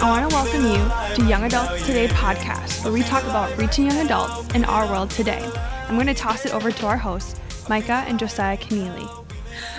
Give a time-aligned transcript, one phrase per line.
[0.00, 3.86] I want to welcome you to Young Adults Today podcast, where we talk about reaching
[3.86, 5.44] young adults in our world today.
[5.88, 9.27] I'm going to toss it over to our hosts, Micah and Josiah Keneally.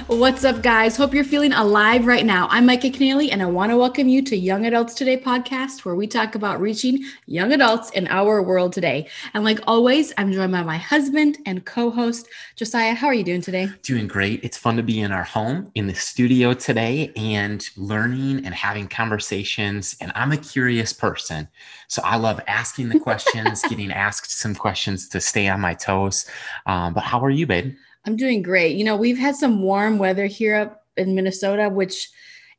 [0.08, 0.98] What's up, guys?
[0.98, 2.48] Hope you're feeling alive right now.
[2.50, 5.96] I'm Micah Keneally, and I want to welcome you to Young Adults Today podcast, where
[5.96, 9.08] we talk about reaching young adults in our world today.
[9.34, 12.94] And like always, I'm joined by my husband and co host, Josiah.
[12.94, 13.70] How are you doing today?
[13.84, 14.44] Doing great.
[14.44, 18.88] It's fun to be in our home in the studio today and learning and having
[18.88, 19.96] conversations.
[20.02, 21.48] And I'm a curious person.
[21.88, 26.26] So I love asking the questions, getting asked some questions to stay on my toes.
[26.66, 27.76] Um, but how are you, babe?
[28.06, 28.76] I'm doing great.
[28.76, 32.10] You know, we've had some warm weather here up in Minnesota, which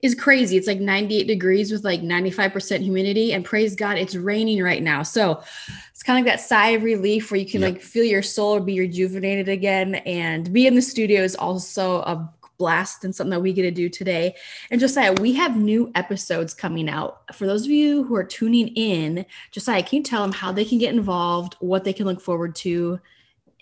[0.03, 0.57] is crazy.
[0.57, 3.33] It's like 98 degrees with like 95% humidity.
[3.33, 5.03] And praise God, it's raining right now.
[5.03, 5.43] So
[5.91, 7.75] it's kind of like that sigh of relief where you can yep.
[7.75, 9.97] like feel your soul be rejuvenated again.
[9.97, 13.71] And be in the studio is also a blast and something that we get to
[13.71, 14.35] do today.
[14.71, 17.23] And Josiah, we have new episodes coming out.
[17.35, 20.65] For those of you who are tuning in, Josiah, can you tell them how they
[20.65, 23.01] can get involved, what they can look forward to?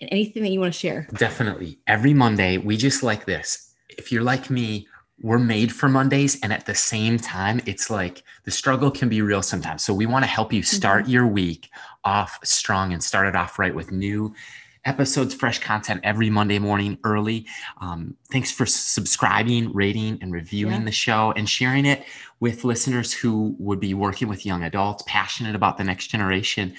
[0.01, 1.07] Anything that you want to share?
[1.15, 1.79] Definitely.
[1.87, 3.73] Every Monday, we just like this.
[3.89, 4.87] If you're like me,
[5.21, 6.39] we're made for Mondays.
[6.41, 9.83] And at the same time, it's like the struggle can be real sometimes.
[9.83, 11.11] So we want to help you start mm-hmm.
[11.11, 11.69] your week
[12.03, 14.33] off strong and start it off right with new
[14.85, 17.45] episodes, fresh content every Monday morning early.
[17.81, 20.85] Um, thanks for subscribing, rating, and reviewing yeah.
[20.85, 22.05] the show and sharing it
[22.39, 26.73] with listeners who would be working with young adults, passionate about the next generation.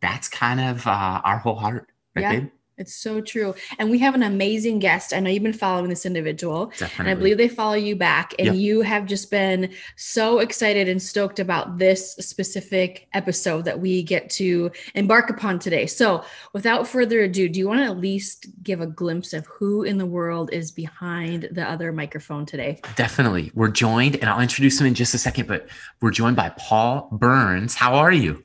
[0.00, 2.32] That's kind of uh, our whole heart, right, yeah.
[2.32, 2.50] Babe?
[2.76, 3.54] It's so true.
[3.78, 5.12] And we have an amazing guest.
[5.12, 6.66] I know you've been following this individual.
[6.66, 6.96] Definitely.
[6.98, 8.34] And I believe they follow you back.
[8.38, 8.56] And yep.
[8.56, 14.28] you have just been so excited and stoked about this specific episode that we get
[14.30, 15.86] to embark upon today.
[15.86, 19.84] So, without further ado, do you want to at least give a glimpse of who
[19.84, 22.80] in the world is behind the other microphone today?
[22.96, 23.52] Definitely.
[23.54, 25.68] We're joined, and I'll introduce him in just a second, but
[26.00, 27.76] we're joined by Paul Burns.
[27.76, 28.42] How are you?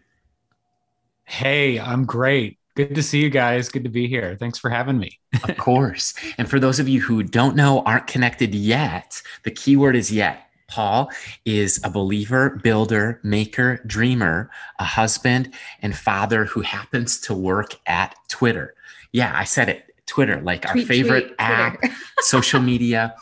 [1.23, 2.58] Hey, I'm great.
[2.75, 3.69] Good to see you guys.
[3.69, 4.37] Good to be here.
[4.39, 5.19] Thanks for having me.
[5.43, 6.13] of course.
[6.37, 10.45] And for those of you who don't know, aren't connected yet, the keyword is yet.
[10.67, 11.11] Paul
[11.45, 18.15] is a believer, builder, maker, dreamer, a husband, and father who happens to work at
[18.27, 18.75] Twitter.
[19.11, 19.85] Yeah, I said it.
[20.05, 21.83] Twitter, like tweet, our favorite tweet, app,
[22.19, 23.15] social media.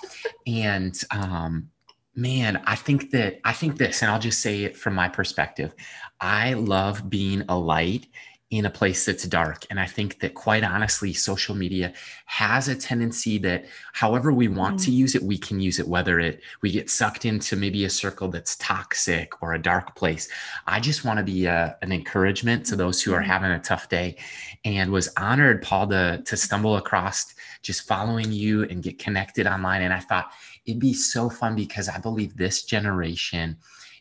[0.46, 1.70] And um,
[2.16, 5.74] man, I think that I think this, and I'll just say it from my perspective.
[6.22, 8.08] I love being a light
[8.50, 9.66] in a place that's dark.
[9.70, 11.92] And I think that quite honestly, social media
[12.28, 14.86] has a tendency that however we want mm.
[14.86, 17.90] to use it, we can use it, whether it we get sucked into maybe a
[17.90, 20.30] circle that's toxic or a dark place.
[20.66, 23.30] I just want to be a, an encouragement to those who are mm-hmm.
[23.30, 24.16] having a tough day
[24.64, 29.82] and was honored, Paul, to, to stumble across just following you and get connected online.
[29.82, 30.32] And I thought
[30.66, 33.58] it'd be so fun because I believe this generation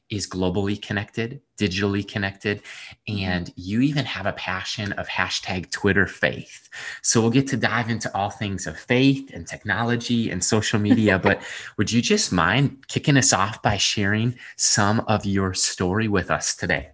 [0.08, 2.62] is globally connected, digitally connected,
[3.08, 3.24] mm-hmm.
[3.24, 6.68] and you even have a passion of hashtag Twitter faith.
[7.02, 11.18] So we'll get to dive into all things of faith and technology and social media.
[11.22, 11.42] but
[11.76, 16.54] would you just mind kicking us off by sharing some of your story with us
[16.54, 16.90] today?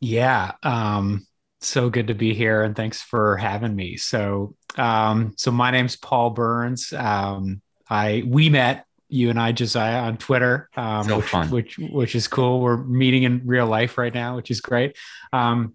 [0.00, 0.52] Yeah.
[0.62, 1.26] Um,
[1.60, 3.96] so good to be here and thanks for having me.
[3.96, 6.92] So, um, so my name's Paul Burns.
[6.92, 11.50] Um, I, we met you and I, Josiah, on Twitter, um, so which, fun.
[11.50, 12.60] which which is cool.
[12.60, 14.96] We're meeting in real life right now, which is great.
[15.32, 15.74] Um,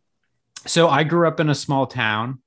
[0.65, 2.41] so I grew up in a small town.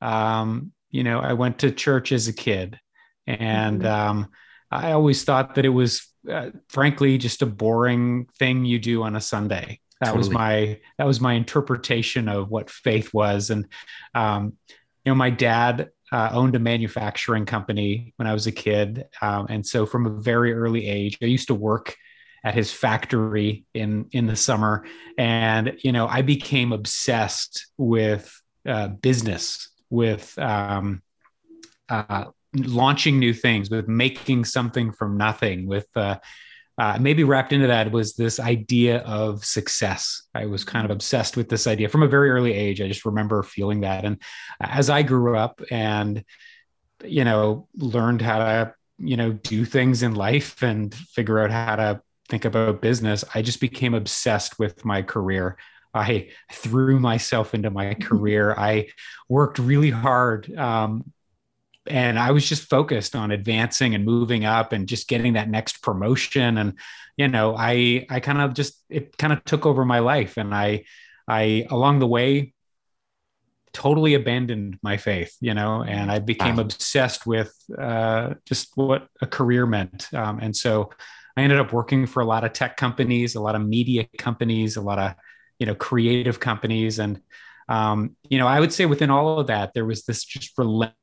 [0.00, 2.78] Um, you know, I went to church as a kid,
[3.26, 4.10] and mm-hmm.
[4.10, 4.28] um,
[4.70, 9.16] I always thought that it was, uh, frankly, just a boring thing you do on
[9.16, 9.80] a Sunday.
[10.00, 10.18] That totally.
[10.18, 13.66] was my that was my interpretation of what faith was, and
[14.14, 14.54] um,
[15.04, 19.04] you know, my dad uh, owned a manufacturing company when I was a kid.
[19.20, 21.96] Um, and so from a very early age, I used to work
[22.44, 24.84] at his factory in in the summer
[25.16, 28.38] and you know i became obsessed with
[28.68, 31.00] uh, business with um,
[31.88, 35.86] uh, launching new things with making something from nothing with
[36.76, 40.22] uh, maybe wrapped into that was this idea of success.
[40.34, 42.80] I was kind of obsessed with this idea from a very early age.
[42.80, 44.04] I just remember feeling that.
[44.04, 44.20] And
[44.60, 46.24] as I grew up and,
[47.04, 51.76] you know, learned how to, you know, do things in life and figure out how
[51.76, 55.56] to think about business, I just became obsessed with my career.
[55.94, 58.52] I threw myself into my career.
[58.58, 58.88] I
[59.28, 61.12] worked really hard um,
[61.86, 65.82] and I was just focused on advancing and moving up and just getting that next
[65.82, 66.58] promotion.
[66.58, 66.78] And,
[67.16, 70.36] you know, I, I kind of just, it kind of took over my life.
[70.36, 70.84] And I,
[71.28, 72.54] I, along the way,
[73.72, 76.62] totally abandoned my faith, you know, and I became wow.
[76.62, 80.08] obsessed with uh, just what a career meant.
[80.14, 80.90] Um, and so
[81.36, 84.76] I ended up working for a lot of tech companies, a lot of media companies,
[84.76, 85.14] a lot of
[85.58, 87.20] you know creative companies, and
[87.68, 90.96] um, you know I would say within all of that there was this just relentless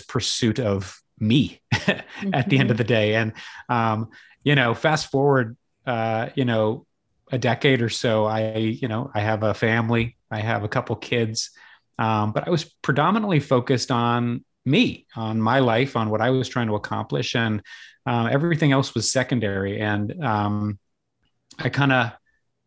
[0.00, 1.60] pursuit of me
[2.32, 3.14] at the end of the day.
[3.14, 3.32] And
[3.68, 4.08] um,
[4.42, 6.86] you know, fast forward, uh, you know,
[7.32, 10.96] a decade or so, I you know I have a family, I have a couple
[10.96, 11.50] kids,
[11.98, 16.48] um, but I was predominantly focused on me, on my life, on what I was
[16.48, 17.62] trying to accomplish, and
[18.06, 19.80] uh, everything else was secondary.
[19.80, 20.78] And um,
[21.58, 22.12] I kind of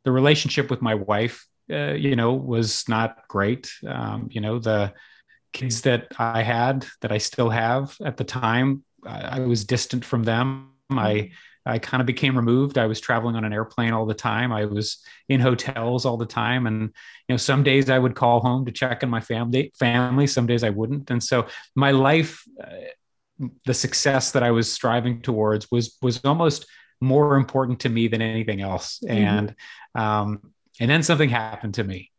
[0.05, 3.71] the relationship with my wife, uh, you know, was not great.
[3.87, 4.93] Um, you know, the
[5.53, 10.03] kids that I had that I still have at the time, I, I was distant
[10.03, 10.71] from them.
[10.91, 11.31] I
[11.65, 12.77] I kind of became removed.
[12.77, 14.51] I was traveling on an airplane all the time.
[14.51, 14.97] I was
[15.29, 18.71] in hotels all the time, and you know, some days I would call home to
[18.71, 19.71] check on my family.
[19.79, 20.27] Family.
[20.27, 25.21] Some days I wouldn't, and so my life, uh, the success that I was striving
[25.21, 26.65] towards was was almost
[26.99, 28.99] more important to me than anything else.
[29.03, 29.11] Mm-hmm.
[29.13, 29.55] And
[29.95, 32.11] um, and then something happened to me.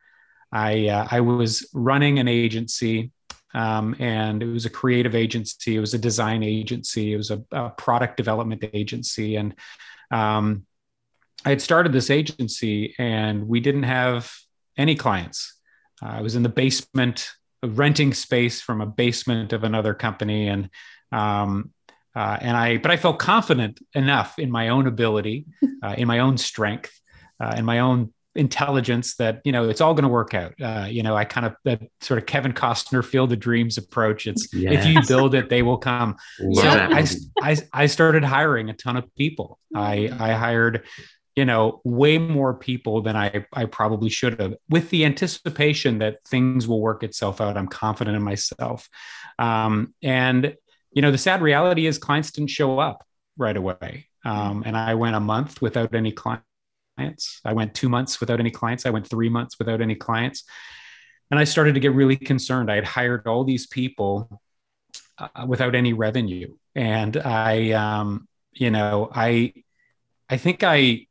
[0.52, 3.10] I uh, I was running an agency
[3.54, 5.76] um, and it was a creative agency.
[5.76, 7.12] It was a design agency.
[7.12, 9.36] It was a, a product development agency.
[9.36, 9.54] And
[10.10, 10.66] um,
[11.44, 14.32] I had started this agency, and we didn't have
[14.76, 15.54] any clients.
[16.02, 17.30] Uh, I was in the basement,
[17.62, 20.68] renting space from a basement of another company, and
[21.12, 21.70] um,
[22.16, 25.46] uh, and I, but I felt confident enough in my own ability,
[25.82, 26.98] uh, in my own strength,
[27.40, 30.54] uh, in my own intelligence that you know it's all going to work out.
[30.60, 34.26] Uh, you know i kind of that sort of kevin costner field of dreams approach
[34.26, 34.84] it's yes.
[34.84, 36.16] if you build it they will come.
[36.38, 37.06] So I,
[37.40, 39.58] I, I started hiring a ton of people.
[39.74, 40.84] I i hired
[41.36, 46.18] you know way more people than i i probably should have with the anticipation that
[46.26, 47.56] things will work itself out.
[47.56, 48.88] I'm confident in myself.
[49.38, 50.56] Um, and
[50.92, 54.08] you know the sad reality is clients didn't show up right away.
[54.24, 56.46] Um, and i went a month without any clients
[56.96, 57.40] clients.
[57.44, 58.86] I went two months without any clients.
[58.86, 60.44] I went three months without any clients.
[61.30, 62.70] And I started to get really concerned.
[62.70, 64.40] I had hired all these people
[65.18, 66.54] uh, without any revenue.
[66.74, 69.52] And I, um, you know, I,
[70.28, 71.06] I think I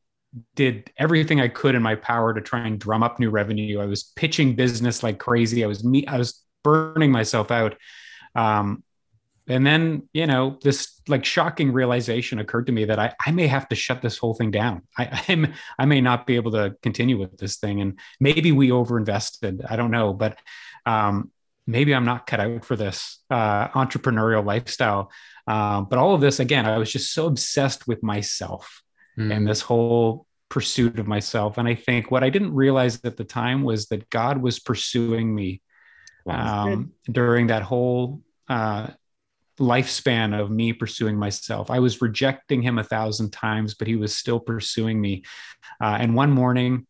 [0.56, 3.80] did everything I could in my power to try and drum up new revenue.
[3.80, 5.64] I was pitching business like crazy.
[5.64, 7.76] I was me, I was burning myself out.
[8.36, 8.84] Um,
[9.48, 13.48] and then you know this like shocking realization occurred to me that I, I may
[13.48, 14.84] have to shut this whole thing down.
[14.98, 17.82] I, I'm, I may not be able to continue with this thing.
[17.82, 19.66] And maybe we overinvested.
[19.70, 20.14] I don't know.
[20.14, 20.38] But
[20.86, 21.32] um,
[21.66, 25.12] maybe i'm not cut out for this uh, entrepreneurial lifestyle.
[25.46, 28.82] Um, but all of this again i was just so obsessed with myself
[29.18, 29.34] mm.
[29.34, 31.58] and this whole pursuit of myself.
[31.58, 35.34] And i think what i didn't realize at the time was that god was pursuing
[35.34, 35.62] me
[36.26, 38.88] um, during that whole uh,
[39.60, 41.70] lifespan of me pursuing myself.
[41.70, 45.24] I was rejecting him a thousand times, but he was still pursuing me.
[45.82, 46.88] Uh, and one morning,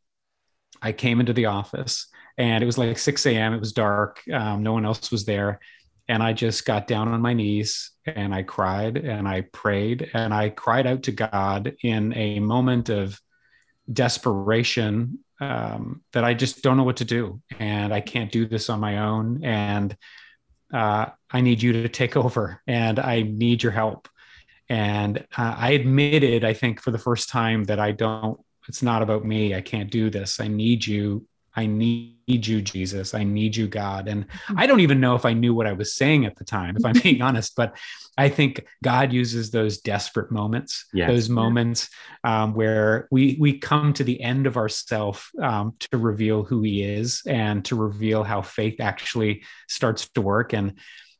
[0.81, 2.07] I came into the office
[2.37, 3.53] and it was like 6 a.m.
[3.53, 4.21] It was dark.
[4.31, 5.59] Um, no one else was there.
[6.07, 10.33] And I just got down on my knees and I cried and I prayed and
[10.33, 13.19] I cried out to God in a moment of
[13.91, 17.41] desperation um, that I just don't know what to do.
[17.59, 19.43] And I can't do this on my own.
[19.43, 19.95] And
[20.73, 24.07] uh, I need you to take over and I need your help.
[24.69, 29.01] And uh, I admitted, I think, for the first time that I don't, it's not
[29.01, 29.53] about me.
[29.53, 30.39] I can't do this.
[30.39, 33.13] I need you I need you, Jesus.
[33.13, 34.07] I need you, God.
[34.07, 34.59] And mm-hmm.
[34.59, 36.85] I don't even know if I knew what I was saying at the time, if
[36.85, 37.77] I'm being honest, but
[38.17, 41.09] I think God uses those desperate moments, yes.
[41.09, 41.89] those moments
[42.23, 46.83] um, where we we come to the end of ourself um, to reveal who He
[46.83, 50.53] is and to reveal how faith actually starts to work.
[50.53, 50.73] And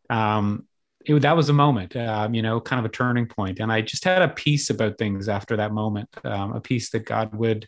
[0.10, 0.68] um,
[1.06, 3.60] it, that was a moment, um, you know, kind of a turning point.
[3.60, 7.06] And I just had a peace about things after that moment, um, a peace that
[7.06, 7.68] God would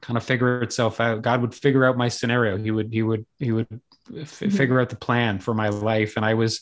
[0.00, 1.22] kind of figure itself out.
[1.22, 2.56] God would figure out my scenario.
[2.56, 3.68] He would he would he would
[4.16, 4.50] f- mm-hmm.
[4.50, 6.14] figure out the plan for my life.
[6.16, 6.60] And I was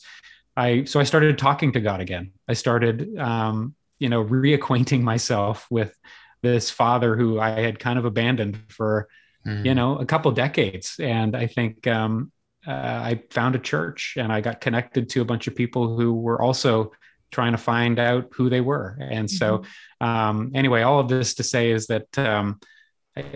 [0.57, 2.33] I so I started talking to God again.
[2.49, 5.97] I started um, you know reacquainting myself with
[6.43, 9.09] this father who I had kind of abandoned for
[9.47, 9.65] mm.
[9.65, 10.97] you know a couple decades.
[10.99, 12.33] And I think um,
[12.67, 16.13] uh, I found a church and I got connected to a bunch of people who
[16.13, 16.93] were also
[17.31, 18.97] trying to find out who they were.
[19.01, 20.07] And so, mm-hmm.
[20.07, 22.61] um, anyway, all of this to say is that um,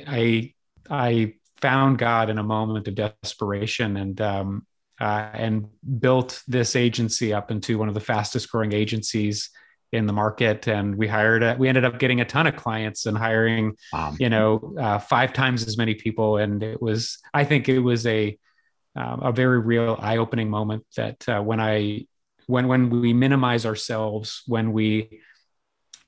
[0.06, 0.54] I
[0.90, 4.66] I found God in a moment of desperation and um,
[5.00, 5.66] uh, and
[6.00, 9.50] built this agency up into one of the fastest growing agencies
[9.92, 10.66] in the market.
[10.68, 14.14] And we hired a, we ended up getting a ton of clients and hiring wow.
[14.18, 16.36] you know uh, five times as many people.
[16.36, 18.38] And it was I think it was a
[18.94, 22.06] um, a very real eye opening moment that uh, when I
[22.46, 25.20] when when we minimize ourselves when we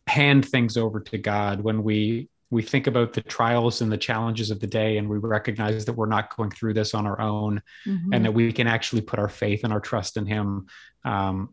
[0.07, 4.53] hand things over to God, when we we think about the trials and the challenges
[4.53, 7.61] of the day and we recognize that we're not going through this on our own
[7.85, 8.15] mm-hmm.
[8.15, 10.67] and that we can actually put our faith and our trust in him
[11.05, 11.53] um,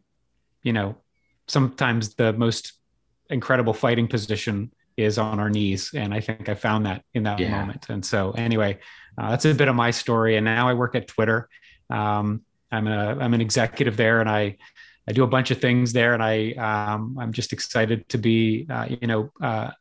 [0.61, 0.95] you know
[1.47, 2.73] sometimes the most
[3.31, 7.39] incredible fighting position is on our knees and i think i found that in that
[7.39, 7.49] yeah.
[7.49, 8.77] moment and so anyway
[9.17, 11.49] uh, that's a bit of my story and now i work at twitter
[11.89, 12.41] um,
[12.71, 14.55] i'm a i'm an executive there and i
[15.07, 18.67] I do a bunch of things there, and I um, I'm just excited to be
[18.69, 19.71] uh, you know uh,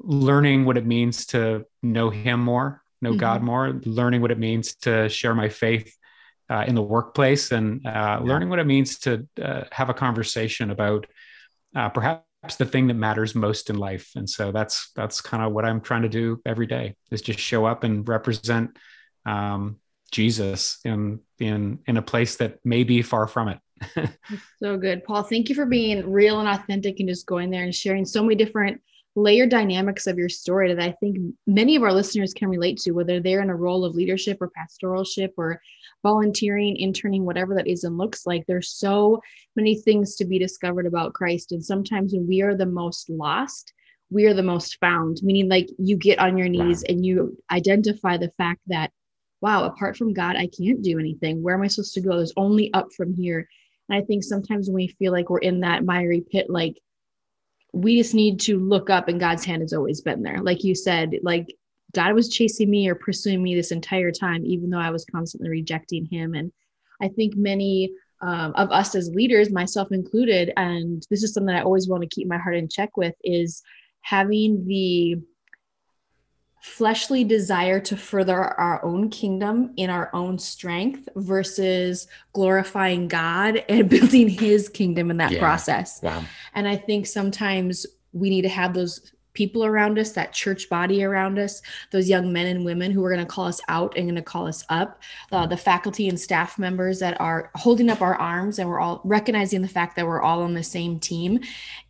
[0.00, 3.18] learning what it means to know him more know mm-hmm.
[3.18, 5.94] god more learning what it means to share my faith
[6.48, 8.18] uh, in the workplace and uh, yeah.
[8.18, 11.06] learning what it means to uh, have a conversation about
[11.74, 12.22] uh, perhaps
[12.58, 15.80] the thing that matters most in life and so that's that's kind of what i'm
[15.80, 18.76] trying to do every day is just show up and represent
[19.24, 19.78] um,
[20.12, 23.58] jesus in in in a place that may be far from it
[24.62, 27.74] so good paul thank you for being real and authentic and just going there and
[27.74, 28.80] sharing so many different
[29.16, 32.92] layer dynamics of your story that I think many of our listeners can relate to,
[32.92, 35.60] whether they're in a role of leadership or pastoralship or
[36.02, 38.44] volunteering, interning, whatever that is and looks like.
[38.46, 39.20] There's so
[39.56, 41.52] many things to be discovered about Christ.
[41.52, 43.72] And sometimes when we are the most lost,
[44.10, 46.94] we are the most found, meaning like you get on your knees wow.
[46.94, 48.92] and you identify the fact that,
[49.40, 51.42] wow, apart from God, I can't do anything.
[51.42, 52.16] Where am I supposed to go?
[52.16, 53.48] There's only up from here.
[53.88, 56.76] And I think sometimes when we feel like we're in that miry pit, like
[57.76, 60.40] we just need to look up and God's hand has always been there.
[60.40, 61.54] Like you said, like
[61.92, 65.50] God was chasing me or pursuing me this entire time, even though I was constantly
[65.50, 66.34] rejecting him.
[66.34, 66.50] And
[67.02, 67.92] I think many
[68.22, 72.08] um, of us as leaders, myself included, and this is something I always want to
[72.08, 73.62] keep my heart in check with, is
[74.00, 75.16] having the
[76.66, 83.88] fleshly desire to further our own kingdom in our own strength versus glorifying God and
[83.88, 85.38] building his kingdom in that yeah.
[85.38, 86.02] process.
[86.02, 86.24] Wow.
[86.54, 91.04] And I think sometimes we need to have those people around us, that church body
[91.04, 91.62] around us,
[91.92, 94.22] those young men and women who are going to call us out and going to
[94.22, 95.00] call us up,
[95.30, 99.00] uh, the faculty and staff members that are holding up our arms and we're all
[99.04, 101.38] recognizing the fact that we're all on the same team.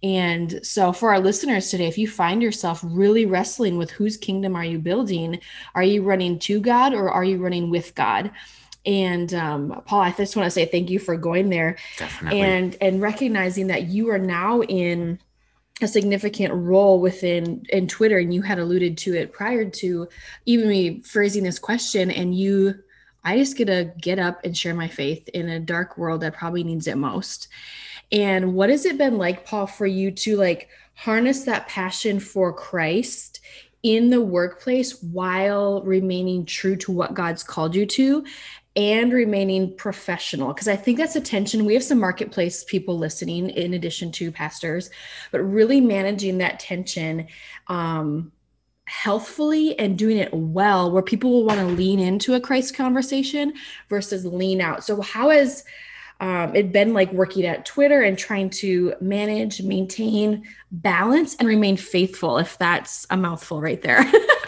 [0.02, 4.56] And so, for our listeners today, if you find yourself really wrestling with whose kingdom
[4.56, 5.40] are you building,
[5.74, 8.30] are you running to God or are you running with God?
[8.86, 12.40] and um, paul i just want to say thank you for going there Definitely.
[12.40, 15.18] and and recognizing that you are now in
[15.82, 20.08] a significant role within in Twitter, and you had alluded to it prior to
[20.46, 22.10] even me phrasing this question.
[22.10, 22.82] And you,
[23.24, 26.34] I just get to get up and share my faith in a dark world that
[26.34, 27.48] probably needs it most.
[28.10, 32.52] And what has it been like, Paul, for you to like harness that passion for
[32.52, 33.40] Christ
[33.82, 38.24] in the workplace while remaining true to what God's called you to
[38.76, 41.64] and remaining professional because i think that's a tension.
[41.64, 44.90] We have some marketplace people listening in addition to pastors
[45.32, 47.26] but really managing that tension
[47.68, 48.32] um,
[48.86, 53.52] healthfully and doing it well where people will want to lean into a christ conversation
[53.88, 54.84] versus lean out.
[54.84, 55.64] So how has
[56.20, 61.76] um, it been like working at twitter and trying to manage maintain balance and remain
[61.76, 64.04] faithful if that's a mouthful right there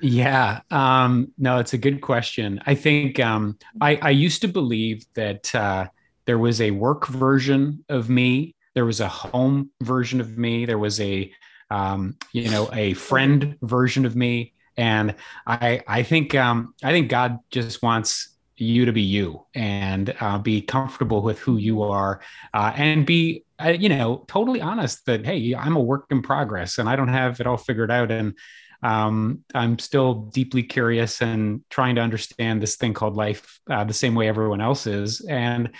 [0.00, 2.60] Yeah, um, no, it's a good question.
[2.66, 5.88] I think um, I, I, used to believe that uh,
[6.24, 10.78] there was a work version of me, there was a home version of me, there
[10.78, 11.30] was a
[11.70, 15.14] um, you know a friend version of me, and
[15.46, 20.38] I I think um, I think God just wants you to be you and uh,
[20.38, 22.20] be comfortable with who you are
[22.54, 26.76] uh, and be uh, you know totally honest that hey i'm a work in progress
[26.76, 28.10] and i don't have it all figured out.
[28.10, 28.34] And
[28.82, 33.94] um, I'm still deeply curious and trying to understand this thing called life uh, the
[33.94, 35.20] same way everyone else is.
[35.20, 35.70] And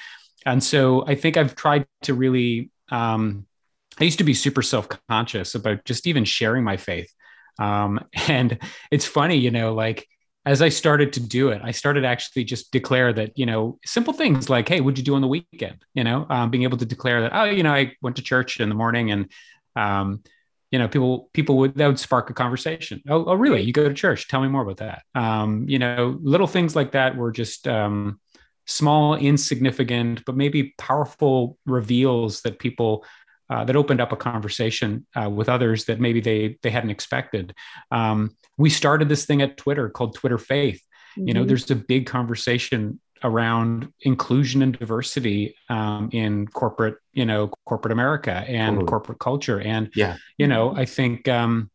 [0.47, 2.71] and so I think I've tried to really.
[2.91, 3.47] Um,
[4.01, 7.13] I used to be super self conscious about just even sharing my faith.
[7.59, 8.59] Um, and
[8.91, 10.07] it's funny, you know, like
[10.47, 14.15] as I started to do it, I started actually just declare that, you know, simple
[14.15, 15.85] things like, hey, what'd you do on the weekend?
[15.95, 18.59] You know, um, being able to declare that, oh, you know, I went to church
[18.59, 19.31] in the morning and,
[19.77, 20.23] um,
[20.71, 23.03] you know people people would that would spark a conversation.
[23.09, 23.63] Oh, oh really?
[23.63, 24.29] You go to church?
[24.29, 25.03] Tell me more about that.
[25.15, 28.21] Um, you know little things like that were just um,
[28.67, 33.05] small insignificant but maybe powerful reveals that people
[33.49, 37.55] uh, that opened up a conversation uh, with others that maybe they they hadn't expected.
[37.91, 40.83] Um, we started this thing at twitter called twitter faith.
[41.19, 41.27] Mm-hmm.
[41.27, 41.49] you know mm-hmm.
[41.49, 48.45] there's a big conversation around inclusion and diversity um, in corporate, you know, corporate America
[48.47, 48.89] and totally.
[48.89, 49.61] corporate culture.
[49.61, 51.71] And yeah, you know, I think um,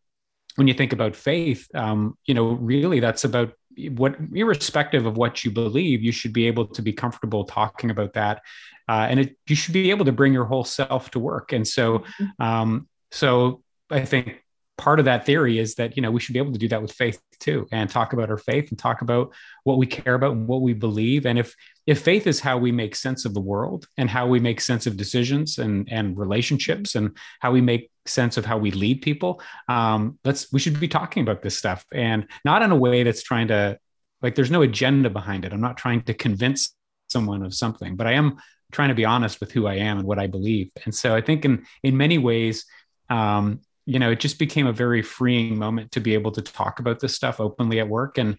[0.55, 3.53] when you think about faith, um, you know, really that's about
[3.89, 8.13] what, irrespective of what you believe, you should be able to be comfortable talking about
[8.13, 8.41] that,
[8.87, 11.51] uh, and it, you should be able to bring your whole self to work.
[11.51, 12.43] And so, mm-hmm.
[12.43, 14.44] um, so I think
[14.77, 16.81] part of that theory is that you know we should be able to do that
[16.81, 20.33] with faith too and talk about our faith and talk about what we care about
[20.33, 21.25] and what we believe.
[21.25, 21.55] And if
[21.85, 24.85] if faith is how we make sense of the world and how we make sense
[24.87, 29.41] of decisions and and relationships and how we make sense of how we lead people
[29.67, 33.23] um let's we should be talking about this stuff and not in a way that's
[33.23, 33.77] trying to
[34.21, 35.53] like there's no agenda behind it.
[35.53, 36.75] I'm not trying to convince
[37.07, 38.37] someone of something but i am
[38.71, 40.71] trying to be honest with who i am and what i believe.
[40.83, 42.65] And so i think in in many ways
[43.09, 46.79] um, you know, it just became a very freeing moment to be able to talk
[46.79, 48.17] about this stuff openly at work.
[48.17, 48.37] And,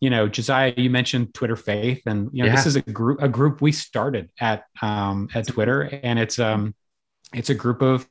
[0.00, 2.56] you know, Josiah, you mentioned Twitter Faith, and you know, yeah.
[2.56, 6.74] this is a group a group we started at um, at Twitter, and it's um
[7.32, 8.06] it's a group of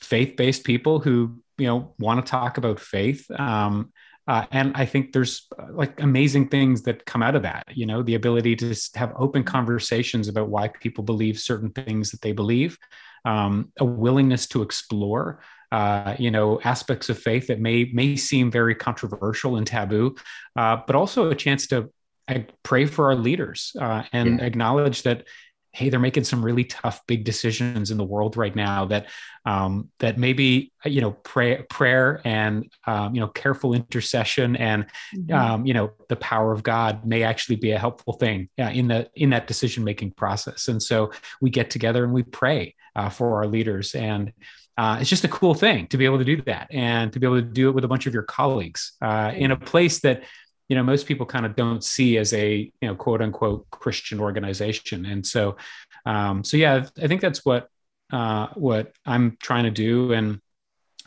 [0.00, 3.30] faith based people who you know want to talk about faith.
[3.30, 3.92] Um,
[4.26, 7.64] uh, and I think there's like amazing things that come out of that.
[7.74, 12.22] You know, the ability to have open conversations about why people believe certain things that
[12.22, 12.78] they believe,
[13.24, 18.50] um, a willingness to explore uh, you know aspects of faith that may may seem
[18.50, 20.14] very controversial and taboo,
[20.56, 21.90] uh, but also a chance to
[22.28, 24.46] I pray for our leaders uh, and yeah.
[24.46, 25.26] acknowledge that
[25.72, 29.06] hey they're making some really tough big decisions in the world right now that
[29.46, 35.34] um, that maybe you know pray, prayer and um, you know careful intercession and mm-hmm.
[35.34, 38.88] um, you know the power of god may actually be a helpful thing uh, in
[38.88, 41.10] the in that decision making process and so
[41.40, 44.32] we get together and we pray uh, for our leaders and
[44.80, 47.26] uh, it's just a cool thing to be able to do that and to be
[47.26, 50.22] able to do it with a bunch of your colleagues uh, in a place that
[50.70, 54.20] you know most people kind of don't see as a you know quote unquote Christian
[54.20, 55.04] organization.
[55.04, 55.58] And so,
[56.06, 57.68] um, so yeah, I think that's what
[58.10, 60.14] uh, what I'm trying to do.
[60.14, 60.40] And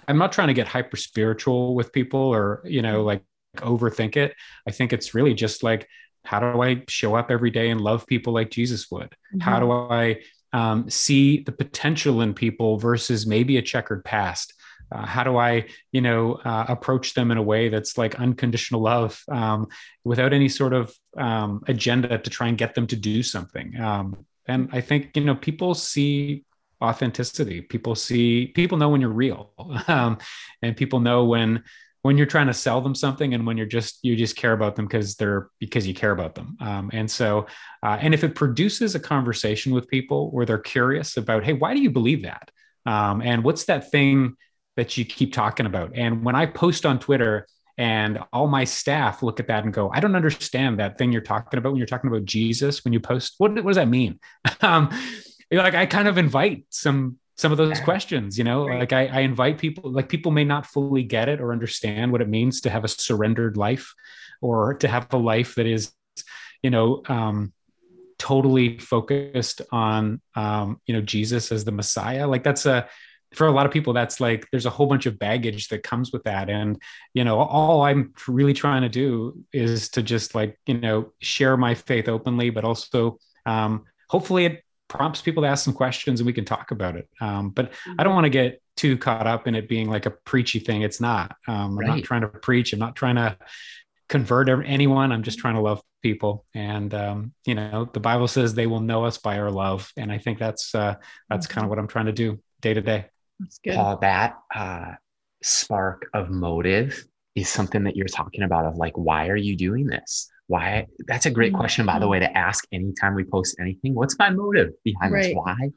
[0.08, 3.24] I'm not trying to get hyper spiritual with people or you know like
[3.58, 4.36] overthink it.
[4.68, 5.88] I think it's really just like
[6.26, 9.10] how do I show up every day and love people like Jesus would?
[9.10, 9.40] Mm-hmm.
[9.40, 10.22] How do I
[10.54, 14.54] um, see the potential in people versus maybe a checkered past.
[14.92, 18.82] Uh, how do i you know uh, approach them in a way that's like unconditional
[18.82, 19.68] love um,
[20.04, 23.80] without any sort of um, agenda to try and get them to do something?
[23.80, 26.44] Um, and i think you know people see
[26.84, 27.62] authenticity.
[27.62, 29.52] People see people know when you're real.
[29.88, 30.18] Um,
[30.62, 31.64] and people know when
[32.04, 34.76] when you're trying to sell them something and when you're just you just care about
[34.76, 36.56] them because they're because you care about them.
[36.60, 37.48] Um, and so
[37.82, 41.74] uh, and if it produces a conversation with people where they're curious about hey why
[41.74, 42.52] do you believe that?
[42.86, 44.36] Um, and what's that thing
[44.76, 45.96] that you keep talking about?
[45.96, 49.90] And when i post on twitter and all my staff look at that and go
[49.92, 53.00] i don't understand that thing you're talking about when you're talking about jesus when you
[53.00, 54.20] post what, what does that mean?
[54.62, 54.90] Um,
[55.52, 58.80] like i kind of invite some some of those questions you know right.
[58.80, 62.22] like I, I, invite people like people may not fully get it or understand what
[62.22, 63.94] it means to have a surrendered life
[64.42, 65.94] or to have a life that is
[66.62, 67.54] you know um,
[68.18, 72.28] totally focused on um, you know jesus as the messiah.
[72.28, 72.88] Like that's a
[73.34, 76.12] for a lot of people that's like there's a whole bunch of baggage that comes
[76.12, 76.50] with that.
[76.50, 76.80] And
[77.14, 81.58] you know all i'm really trying to do is to just like you know share
[81.58, 86.28] my faith openly but also um, hopefully it prompts people to ask some questions and
[86.28, 87.08] we can talk about it.
[87.22, 87.96] Um, but mm-hmm.
[88.00, 90.82] I don't want to get too caught up in it being like a preachy thing.
[90.82, 91.36] It's not.
[91.48, 91.88] Um, I'm right.
[91.88, 92.74] not trying to preach.
[92.74, 93.38] I'm not trying to
[94.10, 95.12] convert anyone.
[95.12, 96.46] I'm just trying to love people.
[96.54, 100.12] And um, you know, the Bible says they will know us by our love, and
[100.12, 100.96] I think that's uh,
[101.30, 101.54] that's mm-hmm.
[101.54, 103.06] kind of what I'm trying to do day to day.
[103.40, 103.76] That's good.
[103.76, 104.92] Paul, that uh,
[105.42, 107.04] spark of motive
[107.36, 108.66] is something that you're talking about.
[108.66, 110.30] Of like, why are you doing this?
[110.48, 111.62] Why that's a great mm-hmm.
[111.62, 113.94] question by the way to ask anytime we post anything.
[113.94, 115.24] What's my motive behind right.
[115.24, 115.72] this why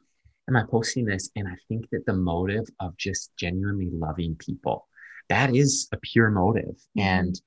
[0.49, 1.29] am i posting this?
[1.35, 4.87] And i think that the motive of just genuinely loving people
[5.29, 6.75] that is a pure motive.
[6.97, 6.99] Mm-hmm.
[6.99, 7.41] and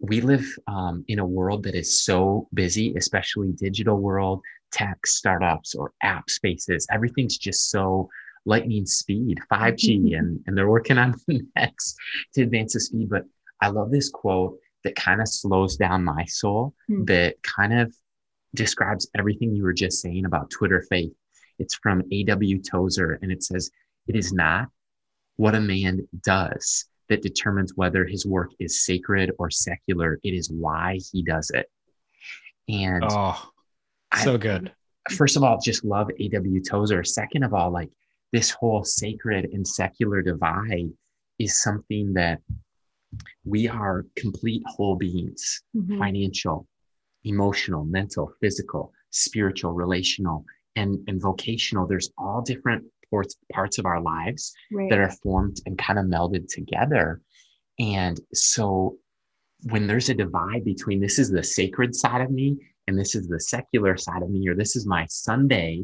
[0.00, 5.74] we live um, in a world that is so busy especially digital world tech startups
[5.74, 6.86] or app spaces.
[6.92, 8.10] Everything's just so
[8.44, 11.96] lightning speed 5g and, and they're working on the next
[12.34, 13.08] to advance the speed.
[13.08, 13.24] But
[13.60, 17.06] i love this quote that kind of slows down my soul, mm.
[17.06, 17.94] that kind of
[18.54, 21.12] describes everything you were just saying about Twitter faith.
[21.58, 22.62] It's from A.W.
[22.62, 23.70] Tozer, and it says,
[24.06, 24.68] It is not
[25.36, 30.18] what a man does that determines whether his work is sacred or secular.
[30.22, 31.66] It is why he does it.
[32.68, 33.50] And oh,
[34.22, 34.72] so I, good.
[35.10, 36.62] First of all, just love A.W.
[36.62, 37.04] Tozer.
[37.04, 37.90] Second of all, like
[38.32, 40.90] this whole sacred and secular divide
[41.38, 42.40] is something that
[43.44, 45.98] we are complete whole beings mm-hmm.
[45.98, 46.66] financial
[47.24, 50.44] emotional mental physical spiritual relational
[50.76, 54.90] and, and vocational there's all different parts, parts of our lives right.
[54.90, 57.20] that are formed and kind of melded together
[57.78, 58.96] and so
[59.70, 63.28] when there's a divide between this is the sacred side of me and this is
[63.28, 65.82] the secular side of me or this is my sunday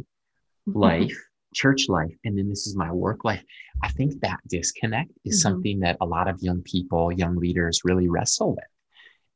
[0.68, 0.78] mm-hmm.
[0.78, 3.42] life church life and then this is my work life
[3.82, 5.42] i think that disconnect is Mhm.
[5.42, 8.64] something that a lot of young people young leaders really wrestle with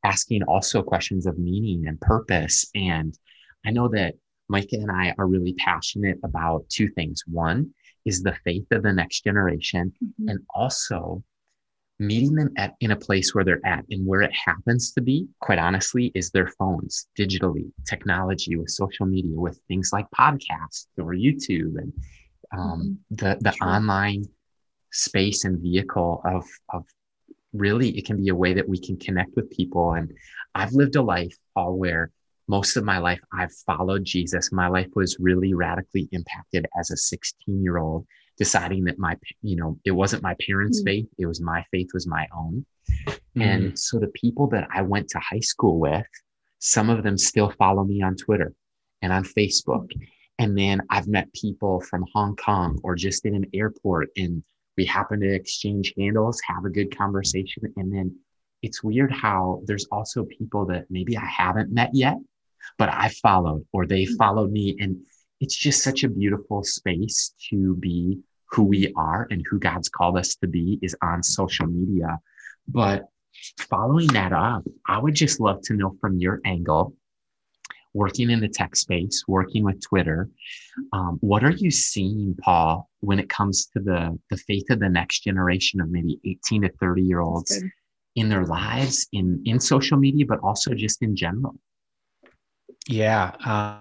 [0.03, 3.17] asking also questions of meaning and purpose and
[3.65, 4.15] i know that
[4.47, 7.71] micah and i are really passionate about two things one
[8.05, 10.29] is the faith of the next generation Mhm.
[10.29, 11.23] and also
[11.97, 15.27] meeting them at in a place where they're at and where it happens to be
[15.39, 21.13] quite honestly is their phones digitally technology with social media with things like podcasts or
[21.13, 21.93] youtube and
[22.55, 23.67] um, the the True.
[23.67, 24.25] online
[24.91, 26.85] space and vehicle of of
[27.53, 29.93] really it can be a way that we can connect with people.
[29.93, 30.13] And
[30.53, 32.11] i've lived a life all where
[32.47, 34.51] most of my life i've followed jesus.
[34.51, 38.05] My life was really radically impacted as a 16 year old
[38.37, 40.85] deciding that my you know it wasn't my parents Mm.
[40.85, 42.65] faith it was my faith was my own
[43.35, 43.41] Mm.
[43.41, 46.05] and so the people that I went to high school with,
[46.59, 48.53] some of them still follow me on Twitter
[49.01, 49.91] and on Facebook.
[50.39, 54.43] And then I've met people from Hong Kong or just in an airport and
[54.77, 57.63] we happen to exchange handles, have a good conversation.
[57.77, 58.15] And then
[58.61, 62.17] it's weird how there's also people that maybe I haven't met yet,
[62.77, 64.75] but I followed or they followed me.
[64.79, 64.97] And
[65.39, 68.19] it's just such a beautiful space to be
[68.51, 72.19] who we are and who God's called us to be is on social media.
[72.67, 73.07] But
[73.59, 76.95] following that up, I would just love to know from your angle,
[77.93, 80.29] working in the tech space, working with Twitter,
[80.93, 84.89] um, what are you seeing, Paul, when it comes to the the faith of the
[84.89, 87.61] next generation of maybe 18 to 30 year olds
[88.15, 91.55] in their lives, in in social media, but also just in general?
[92.87, 93.31] Yeah.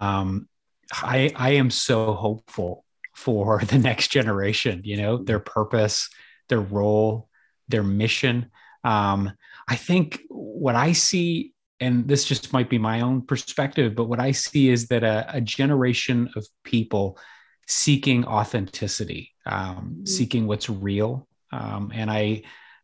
[0.00, 0.48] Um,
[0.92, 6.08] I, I am so hopeful for the next generation, you know, their purpose,
[6.48, 7.28] their role,
[7.68, 8.50] their mission.
[8.82, 9.32] Um,
[9.68, 14.20] I think what I see, and this just might be my own perspective, but what
[14.20, 17.18] I see is that a, a generation of people
[17.66, 20.08] seeking authenticity, um, Mhm.
[20.08, 21.26] seeking what's real.
[21.50, 22.42] Um, and I,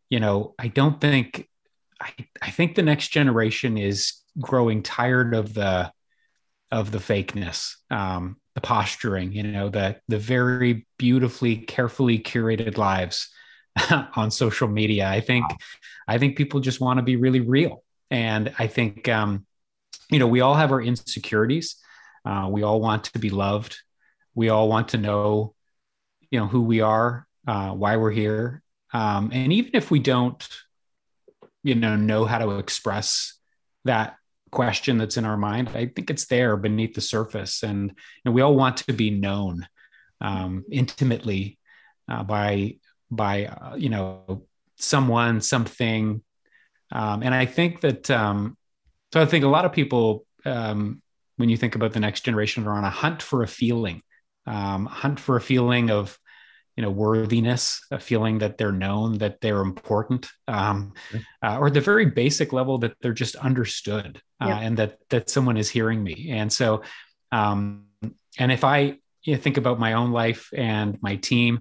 [0.09, 1.47] you know, I don't think,
[2.01, 2.11] I,
[2.41, 5.91] I think the next generation is growing tired of the,
[6.71, 13.29] of the fakeness, um, the posturing, you know, the the very beautifully, carefully curated lives
[14.15, 15.07] on social media.
[15.07, 15.45] I think,
[16.07, 19.45] I think people just want to be really real, and I think, um,
[20.09, 21.77] you know, we all have our insecurities.
[22.23, 23.77] Uh, we all want to be loved.
[24.35, 25.55] We all want to know,
[26.29, 28.61] you know, who we are, uh, why we're here,
[28.93, 30.47] um, and even if we don't,
[31.63, 33.37] you know, know how to express
[33.85, 34.15] that
[34.51, 37.63] question that's in our mind i think it's there beneath the surface.
[37.63, 37.89] And
[38.25, 39.67] know, we all want to be known
[40.19, 41.57] um, intimately
[42.09, 42.75] uh, by
[43.09, 44.45] by uh, you know
[44.77, 46.21] someone something.
[46.93, 48.57] Um, and i think that um,
[49.13, 51.01] so i think a lot of people um,
[51.37, 54.01] when you think about the next generation are on a hunt for a feeling
[54.45, 56.17] um, hunt for a feeling of
[56.77, 60.93] you know worthiness a feeling that they're known that they're important um,
[61.43, 64.59] uh, or the very basic level that they're just understood uh, Yeah.
[64.59, 66.81] and that that someone is hearing me and so
[67.31, 67.85] um,
[68.39, 71.59] and if i you know, think about my own life and my team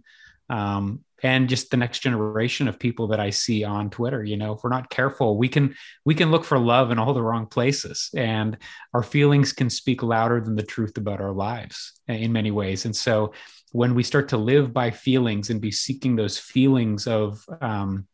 [0.49, 4.53] um, and just the next generation of people that i see on twitter you know
[4.53, 7.47] if we're not careful we can we can look for love in all the wrong
[7.47, 8.57] places and
[8.95, 12.85] our feelings can speak louder than the truth about our lives in many ways.
[12.85, 13.33] And so
[13.73, 18.07] when we start to live by feelings and be seeking those feelings of um,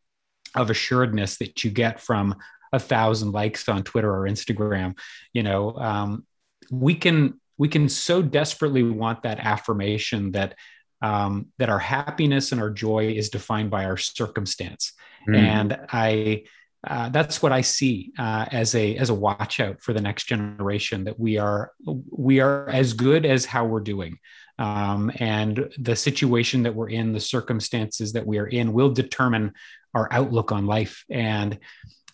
[0.54, 2.34] of assuredness that you get from
[2.72, 4.98] a thousand likes on Twitter or Instagram,
[5.32, 6.26] you know, um,
[6.70, 10.56] we can we can so desperately want that affirmation that
[11.02, 14.92] um, that our happiness and our joy is defined by our circumstance,
[15.28, 15.36] Mm.
[15.36, 16.44] and I.
[16.86, 20.24] Uh, that's what I see uh, as a as a watch out for the next
[20.28, 21.02] generation.
[21.02, 21.72] That we are
[22.10, 24.18] we are as good as how we're doing,
[24.60, 29.52] um, and the situation that we're in, the circumstances that we are in, will determine
[29.94, 31.04] our outlook on life.
[31.10, 31.58] And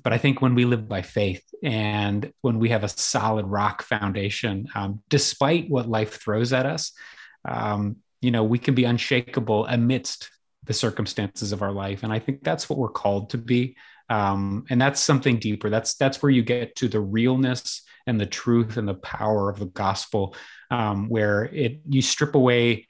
[0.02, 3.82] but I think when we live by faith and when we have a solid rock
[3.82, 6.92] foundation, um, despite what life throws at us,
[7.46, 10.30] um, you know, we can be unshakable amidst
[10.64, 12.02] the circumstances of our life.
[12.04, 13.76] And I think that's what we're called to be.
[14.08, 15.68] Um, and that's something deeper.
[15.70, 19.58] That's that's where you get to the realness and the truth and the power of
[19.58, 20.34] the gospel,
[20.70, 22.86] um, where it you strip away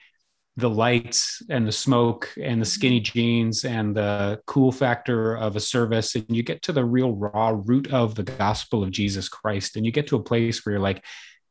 [0.56, 5.60] the lights and the smoke and the skinny jeans and the cool factor of a
[5.60, 9.76] service and you get to the real raw root of the gospel of jesus christ
[9.76, 11.02] and you get to a place where you're like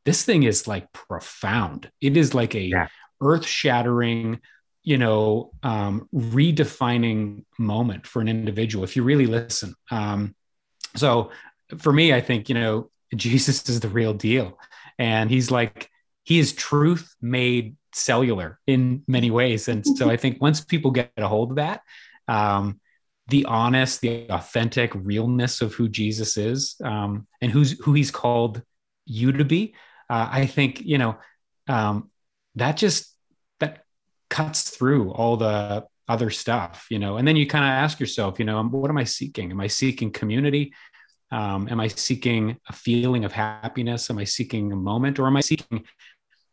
[0.04, 2.86] this thing is like profound it is like a Yeah.
[3.22, 4.40] Earth shattering
[4.82, 10.34] you know um, redefining moment for an individual if you really listen um,
[10.96, 11.30] so
[11.78, 14.58] for me i think you know jesus is the real deal
[14.98, 15.90] and he's like
[16.24, 19.68] he is truth made cellular in many ways.
[19.68, 21.82] And so I think once people get a hold of that,
[22.28, 22.80] um,
[23.28, 28.62] the honest, the authentic realness of who Jesus is um, and who's who he's called
[29.04, 29.74] you to be,
[30.10, 31.16] uh, I think you know
[31.68, 32.10] um,
[32.56, 33.11] that just
[34.32, 37.18] cuts through all the other stuff, you know.
[37.18, 39.50] And then you kind of ask yourself, you know, what am I seeking?
[39.50, 40.72] Am I seeking community?
[41.30, 44.08] Um, am I seeking a feeling of happiness?
[44.08, 45.84] Am I seeking a moment, or am I seeking,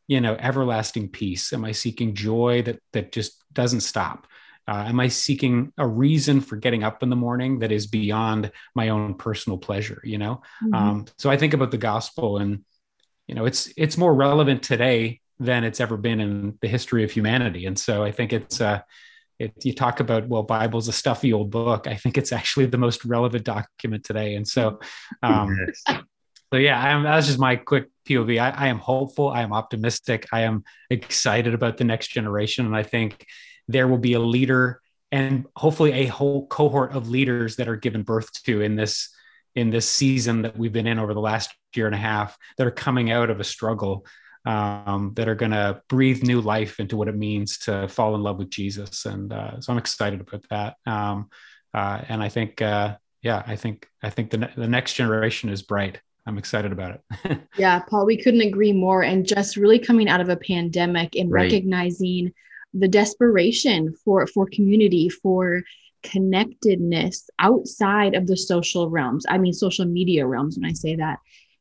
[0.08, 1.54] you know, everlasting peace?
[1.54, 4.28] Am I seeking joy that that just doesn't stop?
[4.68, 8.52] Uh, am I seeking a reason for getting up in the morning that is beyond
[8.76, 10.02] my own personal pleasure?
[10.04, 10.74] You know, mm-hmm.
[10.74, 12.66] um, so I think about the gospel, and
[13.26, 17.12] you know, it's it's more relevant today than it's ever been in the history of
[17.12, 17.66] humanity.
[17.66, 18.82] And so I think it's uh,
[19.40, 22.78] it, you talk about well bible's a stuffy old book i think it's actually the
[22.78, 24.36] most relevant document today.
[24.36, 24.80] And so
[25.24, 29.54] um, so yeah I'm, that's just my quick pov I, I, am hopeful i am
[29.54, 32.66] optimistic i am excited about the next generation.
[32.66, 33.26] And i think
[33.68, 38.04] there will be a leader and hopefully a whole cohort of leaders that are given
[38.04, 39.10] birth to in this
[39.56, 42.68] in this season that we've been in over the last year and a half that
[42.68, 44.06] are coming out of a struggle
[44.46, 48.24] um, that are going to breathe new life into what it means to fall in
[48.24, 49.06] love with Jesus.
[49.06, 50.76] And uh, so I'm excited about that.
[50.86, 51.30] Um,
[51.74, 55.50] uh, and I think, uh, yeah, I think I think the ne- the next generation
[55.50, 56.00] is bright.
[56.26, 57.40] I'm excited about it.
[57.58, 59.04] yeah, Paul, we couldn't agree more.
[59.04, 61.44] And just really coming out of a pandemic and right.
[61.44, 62.34] recognizing
[62.74, 65.62] the desperation for for community, for
[66.04, 69.26] connectedness outside of the social realms.
[69.28, 71.20] I mean, social media realms when I say that.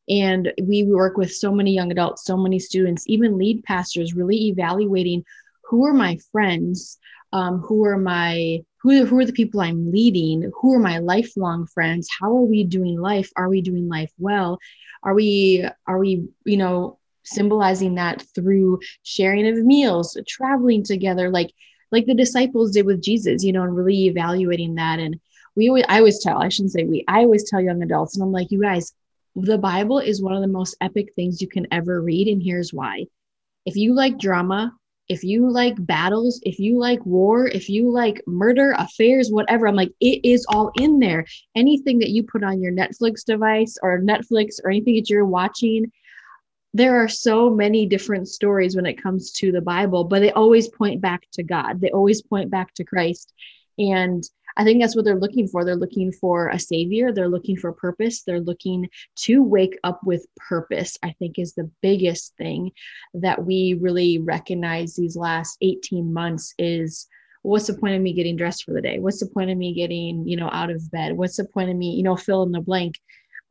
[0.08, 4.48] And we work with so many young adults, so many students, even lead pastors, really
[4.48, 5.24] evaluating
[5.64, 6.98] who are my friends,
[7.32, 11.66] um, who are my who, who are the people I'm leading, who are my lifelong
[11.66, 13.30] friends, how are we doing life?
[13.36, 14.58] Are we doing life well?
[15.02, 21.52] Are we are we you know symbolizing that through sharing of meals, traveling together, like
[21.90, 24.98] like the disciples did with Jesus, you know, and really evaluating that.
[24.98, 25.18] And
[25.56, 28.22] we always, I always tell, I shouldn't say we, I always tell young adults, and
[28.22, 28.92] I'm like, you guys,
[29.44, 32.28] the Bible is one of the most epic things you can ever read.
[32.28, 33.06] And here's why.
[33.66, 34.72] If you like drama,
[35.08, 39.74] if you like battles, if you like war, if you like murder, affairs, whatever, I'm
[39.74, 41.24] like, it is all in there.
[41.54, 45.90] Anything that you put on your Netflix device or Netflix or anything that you're watching,
[46.74, 50.68] there are so many different stories when it comes to the Bible, but they always
[50.68, 51.80] point back to God.
[51.80, 53.32] They always point back to Christ.
[53.78, 54.22] And
[54.58, 55.64] I think that's what they're looking for.
[55.64, 58.88] They're looking for a savior, they're looking for purpose, they're looking
[59.20, 62.72] to wake up with purpose, I think is the biggest thing
[63.14, 67.06] that we really recognize these last 18 months is
[67.42, 68.98] what's the point of me getting dressed for the day?
[68.98, 71.16] What's the point of me getting, you know, out of bed?
[71.16, 72.96] What's the point of me, you know, fill in the blank?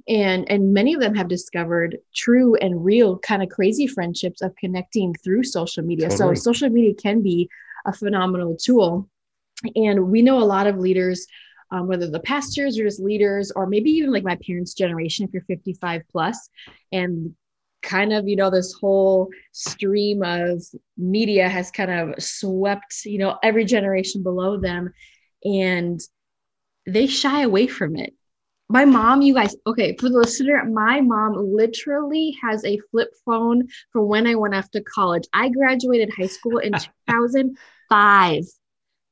[0.07, 4.55] and and many of them have discovered true and real kind of crazy friendships of
[4.55, 6.35] connecting through social media totally.
[6.35, 7.49] so social media can be
[7.85, 9.09] a phenomenal tool
[9.75, 11.25] and we know a lot of leaders,
[11.71, 15.33] um, whether the pastors or just leaders, or maybe even like my parents' generation, if
[15.33, 16.49] you're 55 plus,
[16.91, 17.35] and
[17.81, 20.63] kind of, you know, this whole stream of
[20.97, 24.93] media has kind of swept, you know, every generation below them.
[25.43, 25.99] And
[26.85, 28.13] they shy away from it.
[28.69, 33.67] My mom, you guys, okay, for the listener, my mom literally has a flip phone
[33.93, 35.23] for when I went off to college.
[35.31, 36.73] I graduated high school in
[37.07, 38.43] 2005.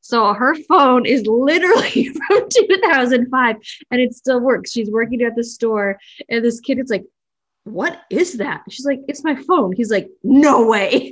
[0.05, 3.55] So her phone is literally from 2005
[3.89, 4.71] and it still works.
[4.71, 5.97] She's working at the store
[6.29, 7.05] and this kid is like,
[7.63, 8.61] What is that?
[8.69, 9.73] She's like, It's my phone.
[9.75, 11.11] He's like, No way.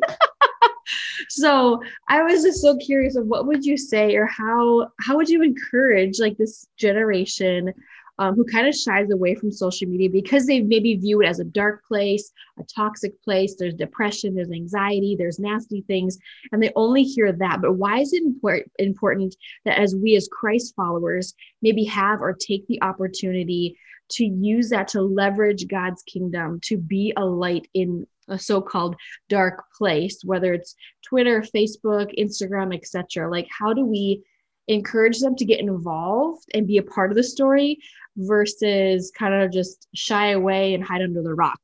[1.30, 5.28] so I was just so curious of what would you say or how how would
[5.28, 7.74] you encourage like this generation
[8.20, 11.40] um, who kind of shies away from social media because they maybe view it as
[11.40, 13.56] a dark place, a toxic place.
[13.58, 16.18] There's depression, there's anxiety, there's nasty things,
[16.52, 17.62] and they only hear that.
[17.62, 22.34] But why is it import- important that as we, as Christ followers, maybe have or
[22.34, 23.78] take the opportunity
[24.10, 28.96] to use that to leverage God's kingdom, to be a light in a so-called
[29.28, 33.30] dark place, whether it's Twitter, Facebook, Instagram, etc.
[33.30, 34.24] Like, how do we
[34.68, 37.80] encourage them to get involved and be a part of the story
[38.16, 41.60] versus kind of just shy away and hide under the rock.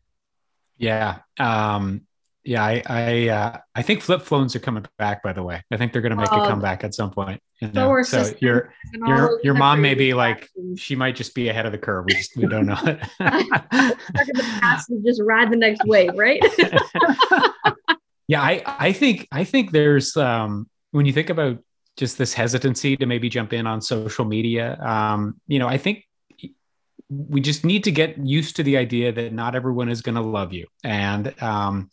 [0.78, 1.18] yeah.
[1.38, 2.06] Um,
[2.44, 5.22] yeah, I I, uh, I think flip phones are coming back.
[5.22, 7.40] By the way, I think they're going to make a um, comeback at some point.
[7.60, 8.02] You know?
[8.02, 11.78] So, your your your mom may be like she might just be ahead of the
[11.78, 12.04] curve.
[12.06, 12.74] We just we don't know.
[12.76, 16.42] Stuck in the past and just ride the next wave, right?
[18.28, 21.58] yeah, I I think I think there's um when you think about
[21.96, 24.78] just this hesitancy to maybe jump in on social media.
[24.80, 26.04] Um, you know, I think
[27.08, 30.20] we just need to get used to the idea that not everyone is going to
[30.20, 30.66] love you.
[30.82, 31.90] And, um,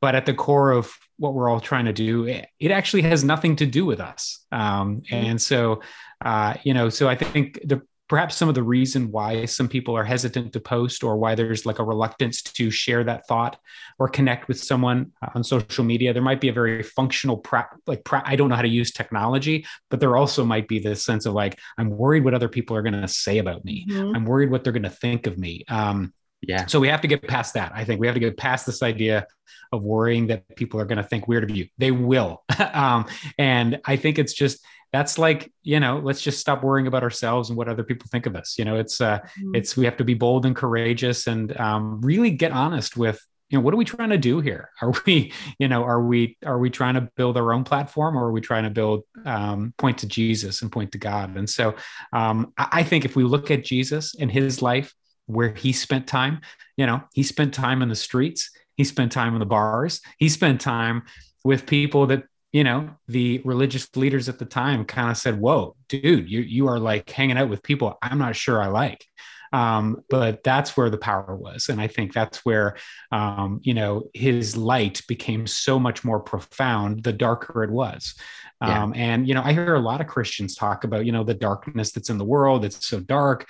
[0.00, 3.56] but at the core of what we're all trying to do, it actually has nothing
[3.56, 4.44] to do with us.
[4.52, 5.82] Um, and so,
[6.24, 9.96] uh, you know, so I think the perhaps some of the reason why some people
[9.96, 13.58] are hesitant to post or why there's like a reluctance to share that thought
[13.98, 18.02] or connect with someone on social media there might be a very functional pra- like
[18.04, 21.26] pra- i don't know how to use technology but there also might be this sense
[21.26, 23.86] of like i'm worried what other people are going to say about me.
[23.88, 24.16] Mm-hmm.
[24.16, 25.64] i'm worried what they're going to think of me.
[25.68, 26.66] Um, yeah.
[26.66, 28.00] so we have to get past that i think.
[28.00, 29.26] We have to get past this idea
[29.72, 31.66] of worrying that people are going to think weird of you.
[31.78, 32.44] They will.
[32.58, 33.06] Um,
[33.38, 37.50] and i think it's just that's like you know let's just stop worrying about ourselves
[37.50, 38.58] and what other people think of us.
[38.58, 39.54] You know it's uh mm-hmm.
[39.54, 43.58] it's we have to be bold and courageous and um, really get honest with you
[43.58, 44.70] know what are we trying to do here?
[44.82, 48.26] Are we you know are we are we trying to build our own platform or
[48.26, 51.36] are we trying to build um, point to jesus and point to god?
[51.36, 51.74] And so
[52.12, 54.94] um, i think if we look at jesus and his life
[55.26, 56.40] where he spent time
[56.76, 60.28] you know he spent time in the streets he spent time in the bars he
[60.28, 61.02] spent time
[61.44, 62.24] with people that
[62.58, 66.66] you know, the religious leaders at the time kind of said, "Whoa, dude, you you
[66.66, 69.06] are like hanging out with people I'm not sure I like."
[69.52, 72.76] Um, but that's where the power was, and I think that's where
[73.12, 78.16] um, you know his light became so much more profound the darker it was.
[78.60, 78.82] Yeah.
[78.82, 81.34] Um, and you know, I hear a lot of Christians talk about you know the
[81.34, 82.64] darkness that's in the world.
[82.64, 83.46] It's so dark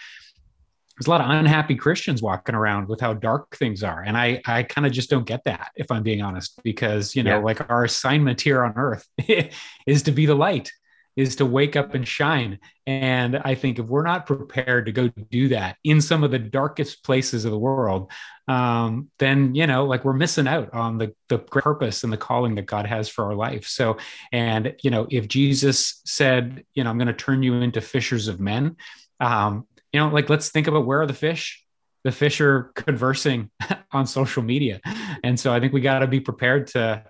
[0.98, 4.02] there's a lot of unhappy Christians walking around with how dark things are.
[4.02, 7.22] And I, I kind of just don't get that, if I'm being honest, because, you
[7.22, 7.44] know, yeah.
[7.44, 9.06] like our assignment here on earth
[9.86, 10.72] is to be the light,
[11.16, 12.58] is to wake up and shine.
[12.84, 16.38] And I think if we're not prepared to go do that in some of the
[16.40, 18.10] darkest places of the world,
[18.48, 22.56] um, then, you know, like we're missing out on the, the purpose and the calling
[22.56, 23.68] that God has for our life.
[23.68, 23.98] So,
[24.32, 28.26] and, you know, if Jesus said, you know, I'm going to turn you into fishers
[28.26, 28.76] of men,
[29.20, 31.64] um, you know, like let's think about where are the fish?
[32.04, 33.50] The fish are conversing
[33.92, 34.80] on social media.
[35.22, 37.04] And so I think we got to be prepared to,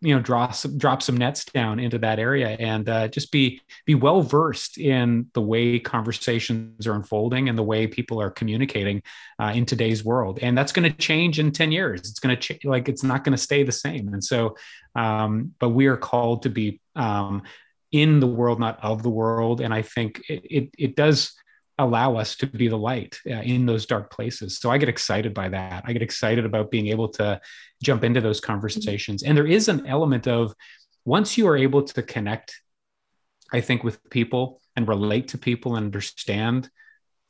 [0.00, 3.60] you know, draw some, drop some nets down into that area and uh, just be
[3.86, 9.02] be well versed in the way conversations are unfolding and the way people are communicating
[9.38, 10.38] uh, in today's world.
[10.42, 12.00] And that's going to change in ten years.
[12.00, 12.64] It's going to change.
[12.64, 14.12] Like it's not going to stay the same.
[14.12, 14.56] And so,
[14.94, 17.42] um, but we are called to be um,
[17.92, 19.60] in the world, not of the world.
[19.60, 21.34] And I think it, it, it does
[21.78, 24.58] allow us to be the light uh, in those dark places.
[24.58, 25.84] So I get excited by that.
[25.86, 27.40] I get excited about being able to
[27.82, 29.22] jump into those conversations.
[29.22, 30.54] And there is an element of
[31.04, 32.60] once you are able to connect,
[33.52, 36.68] I think, with people and relate to people and understand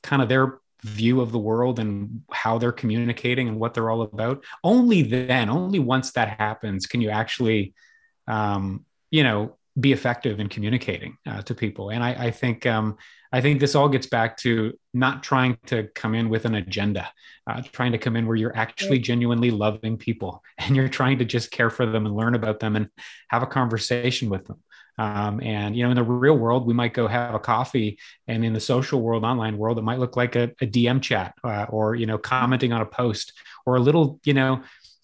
[0.03, 4.03] kind of their view of the world and how they're communicating and what they're all
[4.03, 7.75] about, only then, only once that happens, can you actually,
[8.27, 11.91] um, you know, be effective in communicating uh, to people.
[11.91, 12.97] And I, I think um,
[13.33, 17.09] I think this all gets back to not trying to come in with an agenda,
[17.47, 21.25] uh, trying to come in where you're actually genuinely loving people and you're trying to
[21.25, 22.89] just care for them and learn about them and
[23.29, 24.59] have a conversation with them.
[24.99, 28.45] Um, and you know, in the real world, we might go have a coffee, and
[28.45, 31.67] in the social world, online world, it might look like a, a DM chat uh,
[31.69, 33.33] or you know, commenting on a post
[33.65, 34.61] or a little you know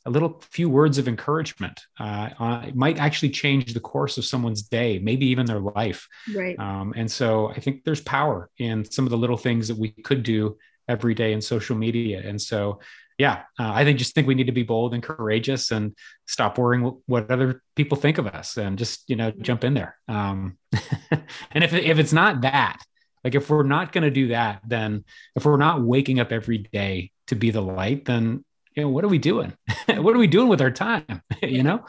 [0.07, 4.63] a little few words of encouragement uh, uh, might actually change the course of someone's
[4.63, 6.07] day, maybe even their life.
[6.35, 6.59] Right.
[6.59, 9.91] Um, and so I think there's power in some of the little things that we
[9.91, 12.23] could do every day in social media.
[12.25, 12.81] And so,
[13.17, 16.59] yeah, uh, I think just think we need to be bold and courageous and stop
[16.59, 19.97] worrying what other people think of us and just you know jump in there.
[20.09, 20.59] Um,
[21.53, 22.79] and if if it's not that,
[23.23, 25.05] like if we're not going to do that, then
[25.37, 29.05] if we're not waking up every day to be the light, then you know, what
[29.05, 29.53] are we doing?
[29.87, 31.23] what are we doing with our time?
[31.43, 31.85] you know?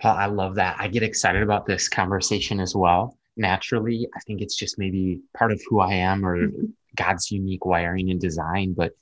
[0.00, 0.76] Paul, I love that.
[0.78, 3.16] I get excited about this conversation as well.
[3.36, 6.66] Naturally, I think it's just maybe part of who I am or mm-hmm.
[6.94, 8.74] God's unique wiring and design.
[8.74, 8.92] But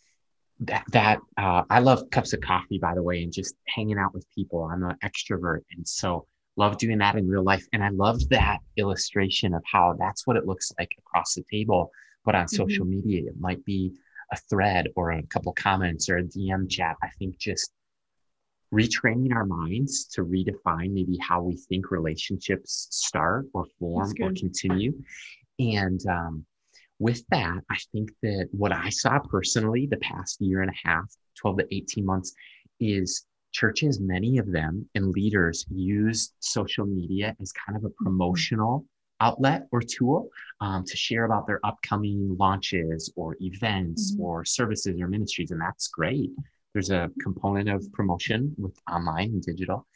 [0.61, 4.15] that, that uh, I love cups of coffee, by the way, and just hanging out
[4.15, 4.65] with people.
[4.65, 5.61] I'm an extrovert.
[5.77, 7.67] And so love doing that in real life.
[7.75, 11.91] And I love that illustration of how that's what it looks like across the table.
[12.25, 12.57] But on mm-hmm.
[12.57, 13.93] social media, it might be
[14.33, 16.97] a thread or a couple comments or a DM chat.
[17.03, 17.71] I think just
[18.75, 24.93] retraining our minds to redefine maybe how we think relationships start or form or continue.
[25.59, 26.45] And um,
[26.99, 31.05] with that, I think that what I saw personally the past year and a half,
[31.37, 32.35] 12 to 18 months,
[32.81, 38.05] is churches, many of them and leaders use social media as kind of a mm-hmm.
[38.05, 38.85] promotional
[39.21, 40.29] outlet or tool
[40.61, 44.23] um, to share about their upcoming launches or events mm-hmm.
[44.23, 45.51] or services or ministries.
[45.51, 46.31] And that's great.
[46.73, 49.87] There's a component of promotion with online and digital.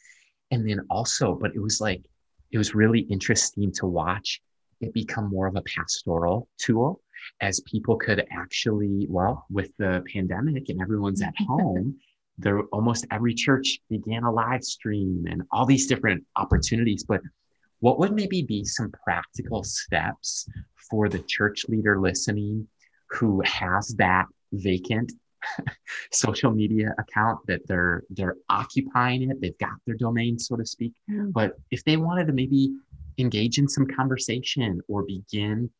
[0.50, 2.02] And then also, but it was like,
[2.50, 4.40] it was really interesting to watch
[4.80, 7.00] it become more of a pastoral tool
[7.40, 11.96] as people could actually, well, with the pandemic and everyone's at home,
[12.38, 17.04] there almost every church began a live stream and all these different opportunities.
[17.04, 17.20] But
[17.80, 20.48] what would maybe be some practical steps
[20.90, 22.66] for the church leader listening
[23.10, 25.12] who has that vacant
[26.12, 30.92] social media account that they're they're occupying it they've got their domain so to speak
[31.10, 31.32] mm.
[31.32, 32.70] but if they wanted to maybe
[33.18, 35.70] engage in some conversation or begin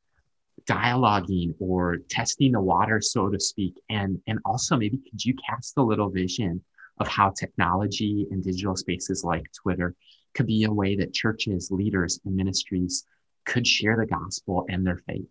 [0.67, 5.77] dialoguing or testing the water so to speak and and also maybe could you cast
[5.77, 6.63] a little vision
[6.99, 9.95] of how technology and digital spaces like twitter
[10.35, 13.05] could be a way that churches leaders and ministries
[13.45, 15.31] could share the gospel and their faith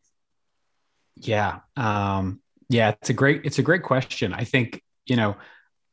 [1.15, 2.39] yeah um
[2.69, 5.35] yeah it's a great it's a great question i think you know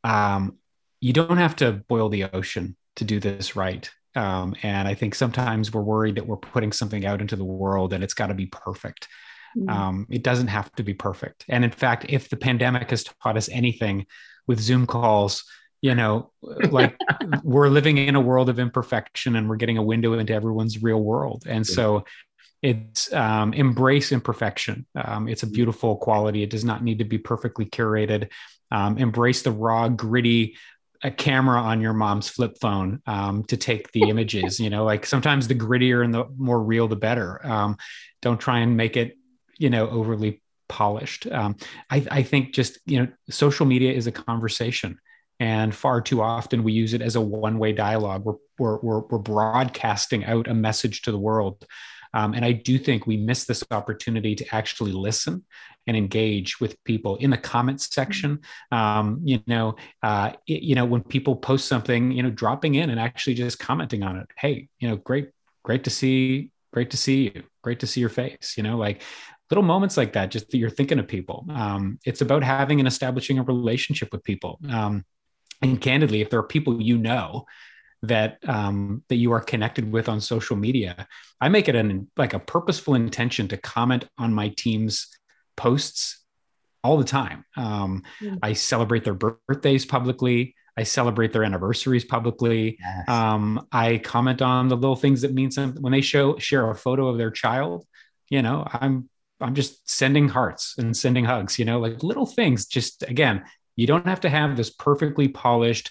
[0.05, 0.57] um
[1.01, 5.15] you don't have to boil the ocean to do this right um, and I think
[5.15, 8.35] sometimes we're worried that we're putting something out into the world and it's got to
[8.35, 9.09] be perfect.
[9.57, 9.69] Mm-hmm.
[9.69, 11.45] Um, it doesn't have to be perfect.
[11.49, 14.07] And in fact, if the pandemic has taught us anything
[14.47, 15.45] with Zoom calls,
[15.87, 16.33] you know,
[16.71, 16.97] like
[17.45, 21.01] we're living in a world of imperfection and we're getting a window into everyone's real
[21.01, 21.45] world.
[21.47, 22.05] And so
[22.61, 24.87] it's um, embrace imperfection.
[24.97, 25.55] Um, it's a mm-hmm.
[25.55, 26.43] beautiful quality.
[26.43, 28.31] It does not need to be perfectly curated.
[28.73, 30.57] Um, embrace the raw, gritty,
[31.05, 34.59] a camera on your mom's flip phone um, to take the images.
[34.59, 37.47] You know, like sometimes the grittier and the more real, the better.
[37.47, 37.77] Um,
[38.23, 39.17] don't try and make it,
[39.57, 41.29] you know, overly polished.
[41.31, 41.57] Um,
[41.91, 44.99] I, I think just you know, social media is a conversation,
[45.41, 48.25] and far too often we use it as a one-way dialogue.
[48.25, 51.65] We're we're we're, we're broadcasting out a message to the world.
[52.15, 55.45] Um, and I do think we miss this opportunity to actually listen
[55.87, 58.41] and engage with people in the comments section.
[58.73, 62.89] Um, you know, uh, it, you know, when people post something, you know, dropping in
[62.89, 64.27] and actually just commenting on it.
[64.39, 65.31] Hey, you know, great,
[65.63, 68.55] great to see, great to see you, great to see your face.
[68.57, 69.03] You know, like
[69.51, 71.47] little moments like that, just that you're thinking of people.
[71.51, 74.59] Um, it's about having and establishing a relationship with people.
[74.71, 75.05] Um,
[75.63, 77.47] and candidly, if there are people you know
[78.03, 81.07] that um, that you are connected with on social media,
[81.41, 85.09] I make it an like a purposeful intention to comment on my team's
[85.57, 86.23] posts
[86.85, 87.45] all the time.
[87.57, 88.39] Um, mm.
[88.43, 90.55] I celebrate their birthdays publicly.
[90.79, 92.77] I celebrate their anniversaries publicly.
[92.79, 93.09] Yes.
[93.09, 96.77] Um, I comment on the little things that mean something when they show share a
[96.77, 97.87] photo of their child.
[98.29, 99.09] You know, I'm
[99.41, 101.59] I'm just sending hearts and sending hugs.
[101.59, 102.67] You know, like little things.
[102.67, 103.45] Just again,
[103.77, 105.91] you don't have to have this perfectly polished,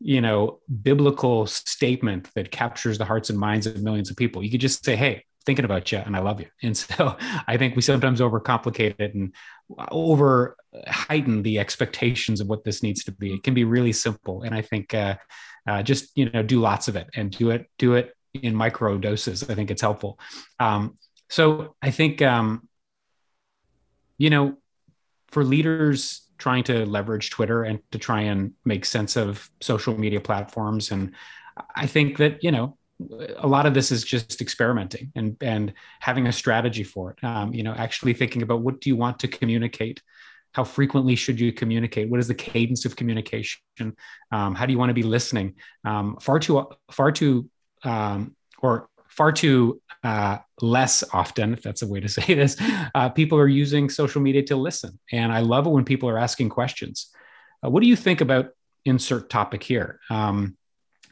[0.00, 4.42] you know, biblical statement that captures the hearts and minds of millions of people.
[4.42, 6.46] You could just say, "Hey, thinking about you and I love you.
[6.62, 7.16] And so
[7.46, 9.34] I think we sometimes overcomplicate it and
[9.90, 10.56] over
[10.86, 13.32] heighten the expectations of what this needs to be.
[13.32, 14.42] It can be really simple.
[14.42, 15.16] And I think uh,
[15.66, 18.98] uh, just, you know, do lots of it and do it, do it in micro
[18.98, 19.48] doses.
[19.48, 20.20] I think it's helpful.
[20.60, 20.98] Um,
[21.30, 22.68] so I think, um,
[24.18, 24.58] you know,
[25.28, 30.20] for leaders trying to leverage Twitter and to try and make sense of social media
[30.20, 30.90] platforms.
[30.90, 31.12] And
[31.74, 32.76] I think that, you know,
[33.36, 37.24] a lot of this is just experimenting and and having a strategy for it.
[37.24, 40.02] Um, you know, actually thinking about what do you want to communicate.
[40.52, 42.08] How frequently should you communicate?
[42.08, 43.60] What is the cadence of communication?
[44.32, 45.54] Um, how do you want to be listening?
[45.84, 47.48] Um, far too, far too,
[47.84, 48.88] um, or
[49.18, 52.56] far too uh, less often, if that's a way to say this,
[52.94, 54.98] uh, people are using social media to listen.
[55.12, 57.10] And I love it when people are asking questions.
[57.62, 58.50] Uh, what do you think about
[58.84, 59.98] insert topic here?
[60.08, 60.56] Um,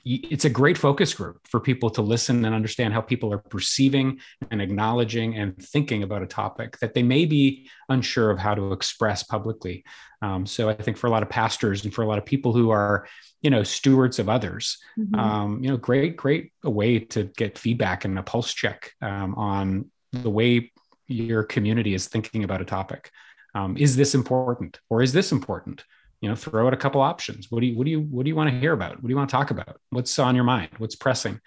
[0.09, 4.21] it's a great focus group for people to listen and understand how people are perceiving
[4.53, 8.73] and acknowledging and thinking about a topic that they may be unsure of how to
[8.73, 9.85] express publicly.
[10.23, 12.53] Um, so I think for a lot of pastors and for a lot of people
[12.53, 13.09] who are,
[13.43, 15.17] you know, stewards of others, mm-hmm.
[15.17, 19.91] um, you know, great, great way to get feedback and a pulse check um, on
[20.13, 20.71] the way
[21.09, 23.11] your community is thinking about a topic.
[23.57, 25.83] Um, is this important or is this important?
[26.21, 27.51] You know throw out a couple options.
[27.51, 28.93] What do you what do you what do you want to hear about?
[28.93, 29.81] What do you want to talk about?
[29.91, 30.71] What's on your mind?
[30.79, 31.41] What's pressing?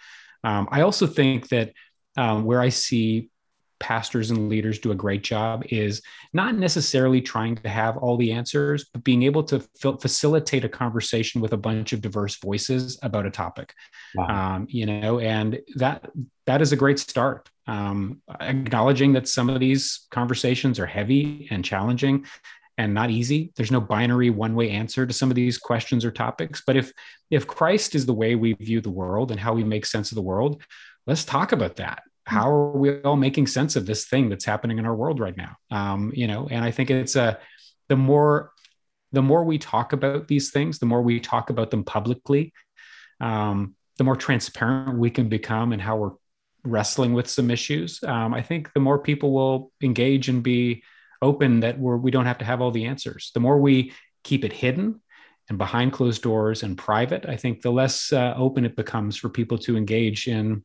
[0.44, 1.74] Um, i also think that
[2.18, 3.30] um, where i see
[3.80, 6.02] pastors and leaders do a great job is
[6.34, 9.60] not necessarily trying to have all the answers but being able to
[10.02, 13.74] facilitate a conversation with a bunch of diverse voices about a topic.
[14.16, 14.56] Wow.
[14.56, 16.10] um, you know and that
[16.46, 17.48] that is a great start.
[17.68, 22.26] Um, acknowledging that some of these conversations are heavy and challenging
[22.80, 23.52] and not easy.
[23.58, 26.64] There's no binary one-way answer to some of these questions or topics.
[26.66, 26.94] But if
[27.30, 30.16] if Christ is the way we view the world and how we make sense of
[30.16, 30.64] the world,
[31.06, 32.04] let's talk about that.
[32.24, 35.36] How are we all making sense of this thing that's happening in our world right
[35.36, 35.58] now?
[35.70, 37.38] Um, you know, and I think it's a
[37.90, 38.52] the more
[39.12, 42.54] the more we talk about these things, the more we talk about them publicly,
[43.20, 46.16] um, the more transparent we can become and how we're
[46.64, 48.00] wrestling with some issues.
[48.04, 50.84] Um, I think the more people will engage and be
[51.22, 53.92] open that we're we don't have to have all the answers the more we
[54.24, 55.00] keep it hidden
[55.50, 59.30] and behind closed doors and private, I think the less uh, open it becomes for
[59.30, 60.64] people to engage in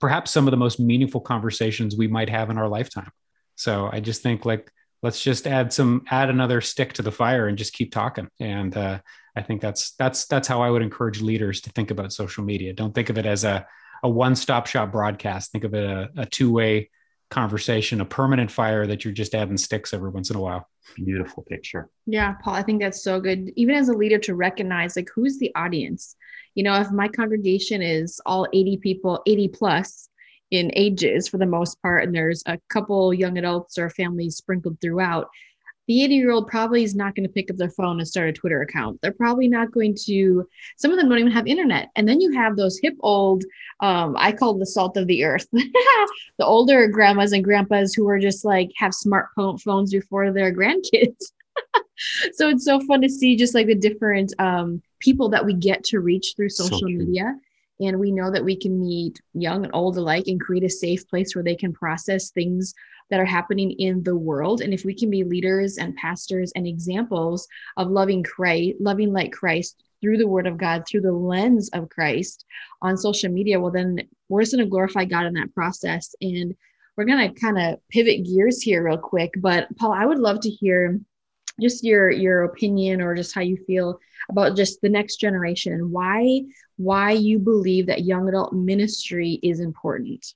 [0.00, 3.10] perhaps some of the most meaningful conversations we might have in our lifetime.
[3.56, 4.72] So I just think like
[5.02, 8.28] let's just add some add another stick to the fire and just keep talking.
[8.40, 9.00] And uh,
[9.36, 12.72] I think that's that's that's how I would encourage leaders to think about social media.
[12.72, 13.66] Don't think of it as a
[14.02, 15.52] a one stop shop broadcast.
[15.52, 16.90] Think of it a, a two way
[17.30, 20.68] conversation, a permanent fire that you're just adding sticks every once in a while.
[20.94, 21.90] Beautiful picture.
[22.06, 23.50] Yeah, Paul, I think that's so good.
[23.56, 26.16] Even as a leader to recognize like who's the audience.
[26.54, 30.08] You know, if my congregation is all 80 people, 80 plus
[30.50, 34.80] in ages for the most part, and there's a couple young adults or families sprinkled
[34.80, 35.28] throughout,
[35.86, 38.28] the 80 year old probably is not going to pick up their phone and start
[38.28, 39.00] a Twitter account.
[39.00, 41.90] They're probably not going to, some of them don't even have internet.
[41.96, 43.44] And then you have those hip old,
[43.80, 48.18] um, I call the salt of the earth, the older grandmas and grandpas who are
[48.18, 51.32] just like have smartphones before their grandkids.
[52.32, 55.84] so it's so fun to see just like the different um, people that we get
[55.84, 57.34] to reach through social so media.
[57.80, 61.06] And we know that we can meet young and old alike and create a safe
[61.08, 62.74] place where they can process things
[63.10, 64.60] that are happening in the world.
[64.60, 67.46] And if we can be leaders and pastors and examples
[67.76, 71.88] of loving Christ, loving like Christ through the word of God, through the lens of
[71.88, 72.44] Christ
[72.82, 76.14] on social media, well, then we're just going to glorify God in that process.
[76.20, 76.54] And
[76.96, 79.32] we're going to kind of pivot gears here real quick.
[79.36, 80.98] But Paul, I would love to hear
[81.60, 83.98] just your your opinion or just how you feel
[84.30, 86.42] about just the next generation why
[86.76, 90.34] why you believe that young adult ministry is important.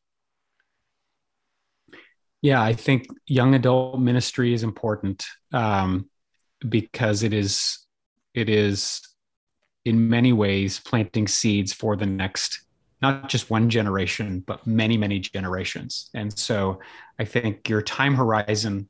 [2.42, 6.08] Yeah, I think young adult ministry is important um,
[6.66, 7.78] because it is
[8.32, 9.02] it is
[9.84, 12.62] in many ways planting seeds for the next
[13.02, 16.10] not just one generation but many many generations.
[16.14, 16.80] And so
[17.18, 18.88] i think your time horizon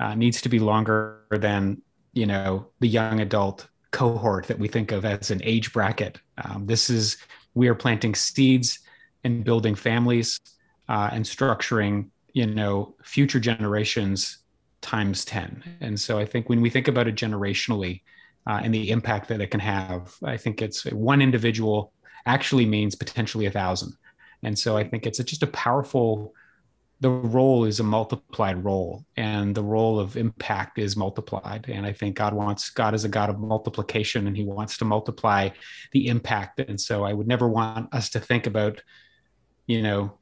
[0.00, 1.80] uh, needs to be longer than
[2.12, 6.18] you know the young adult cohort that we think of as an age bracket.
[6.44, 7.16] Um, this is
[7.54, 8.80] we are planting seeds
[9.22, 10.40] and building families
[10.88, 14.38] uh, and structuring you know future generations
[14.80, 18.02] times 10 and so i think when we think about it generationally
[18.48, 21.92] uh, and the impact that it can have i think it's one individual
[22.26, 23.92] actually means potentially a thousand.
[24.42, 26.34] And so i think it's just a powerful
[27.04, 31.92] the role is a multiplied role and the role of impact is multiplied and i
[31.92, 35.50] think god wants god is a god of multiplication and he wants to multiply
[35.92, 38.80] the impact and so i would never want us to think about
[39.66, 40.18] you know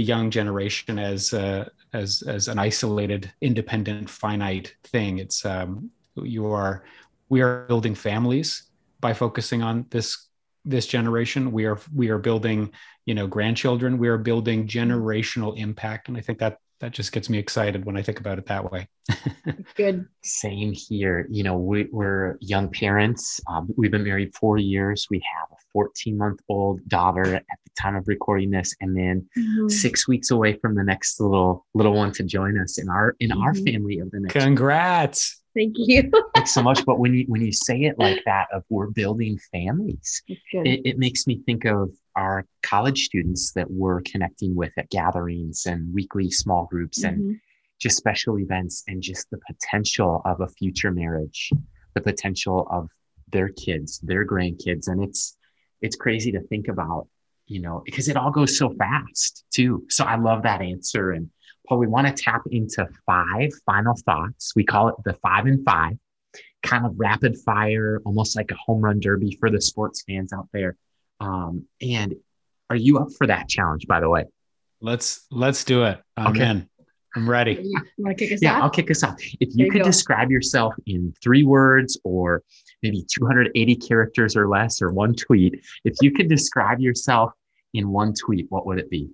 [0.00, 5.18] the young generation as uh, as as an isolated, independent, finite thing.
[5.18, 6.84] It's um, you are
[7.28, 8.64] we are building families
[9.00, 10.28] by focusing on this
[10.64, 11.52] this generation.
[11.52, 12.72] We are we are building
[13.10, 13.98] you know grandchildren.
[13.98, 17.96] We are building generational impact, and I think that that just gets me excited when
[17.96, 18.88] I think about it that way.
[19.74, 20.06] Good.
[20.22, 21.26] Same here.
[21.28, 23.40] You know, we, are young parents.
[23.48, 25.08] Um, we've been married four years.
[25.10, 29.28] We have a 14 month old daughter at the time of recording this, and then
[29.36, 29.66] mm-hmm.
[29.66, 33.30] six weeks away from the next little little one to join us in our in
[33.30, 33.42] mm-hmm.
[33.42, 34.34] our family of the next.
[34.34, 35.40] Congrats.
[35.56, 36.08] Thank you.
[36.36, 36.86] Thanks so much.
[36.86, 40.98] But when you when you say it like that, of we're building families, it, it
[40.98, 46.30] makes me think of our college students that we're connecting with at gatherings and weekly
[46.30, 47.14] small groups mm-hmm.
[47.14, 47.40] and
[47.80, 51.50] just special events and just the potential of a future marriage,
[51.94, 52.88] the potential of
[53.32, 54.88] their kids, their grandkids.
[54.88, 55.36] And it's
[55.80, 57.08] it's crazy to think about,
[57.46, 59.84] you know, because it all goes so fast too.
[59.88, 61.12] So I love that answer.
[61.12, 61.30] And
[61.66, 64.52] Paul, we want to tap into five final thoughts.
[64.54, 65.96] We call it the five and five,
[66.62, 70.48] kind of rapid fire, almost like a home run derby for the sports fans out
[70.52, 70.76] there.
[71.20, 72.14] Um, and
[72.68, 74.24] are you up for that challenge, by the way?
[74.80, 76.00] Let's let's do it.
[76.16, 76.48] I'm okay.
[76.48, 76.68] in.
[77.16, 77.58] I'm ready.
[77.60, 78.62] Yeah, want to kick us yeah, off?
[78.62, 79.20] I'll kick us off.
[79.40, 79.84] If you, you could go.
[79.84, 82.42] describe yourself in three words or
[82.82, 87.32] maybe 280 characters or less or one tweet, if you could describe yourself
[87.74, 89.10] in one tweet, what would it be?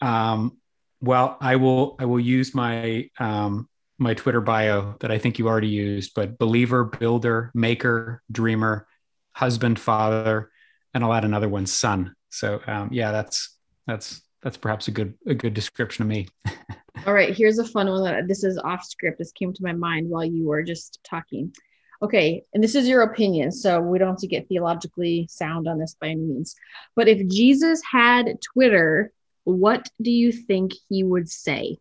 [0.00, 0.58] Um,
[1.00, 3.68] well, I will I will use my um,
[3.98, 8.86] my Twitter bio that I think you already used, but believer, builder, maker, dreamer,
[9.32, 10.50] husband, father,
[10.94, 12.14] and I'll add another one, son.
[12.30, 16.28] So um, yeah, that's that's that's perhaps a good a good description of me.
[17.06, 19.18] All right, here's a fun one that this is off script.
[19.18, 21.52] This came to my mind while you were just talking.
[22.00, 25.78] Okay, and this is your opinion, so we don't have to get theologically sound on
[25.78, 26.54] this by any means.
[26.94, 29.12] But if Jesus had Twitter,
[29.44, 31.78] what do you think he would say?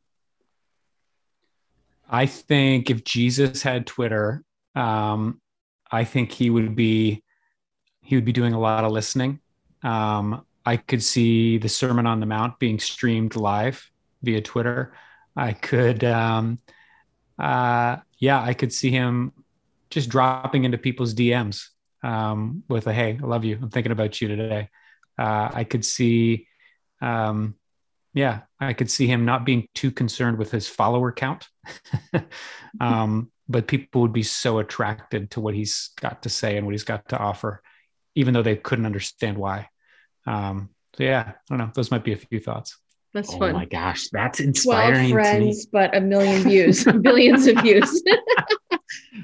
[2.10, 4.44] I think if Jesus had Twitter,
[4.76, 5.42] um,
[5.92, 7.24] I think he would be
[8.08, 9.42] he would be doing a lot of listening.
[9.84, 13.86] Um, I could see the Sermon on the Mount being streamed live
[14.24, 14.94] via Twitter.
[15.36, 16.60] I could, um,
[17.38, 19.34] uh, yeah, I could see him
[19.90, 21.68] just dropping into people's DMs
[22.02, 23.60] um, with a "Hey, I love you.
[23.62, 24.70] I'm thinking about you today."
[25.20, 26.48] Uh, I could see,
[27.02, 27.56] um,
[28.14, 31.46] yeah, I could see him not being too concerned with his follower count,
[32.80, 36.72] um, but people would be so attracted to what he's got to say and what
[36.72, 37.62] he's got to offer,
[38.18, 39.70] even though they couldn't understand why.
[40.26, 41.72] Um, so yeah, I don't know.
[41.74, 42.78] Those might be a few thoughts.
[43.14, 43.38] That's fun.
[43.38, 43.54] Oh fun.
[43.54, 45.12] my gosh, that's 12 inspiring to me.
[45.14, 48.04] friends, but a million views, billions of views.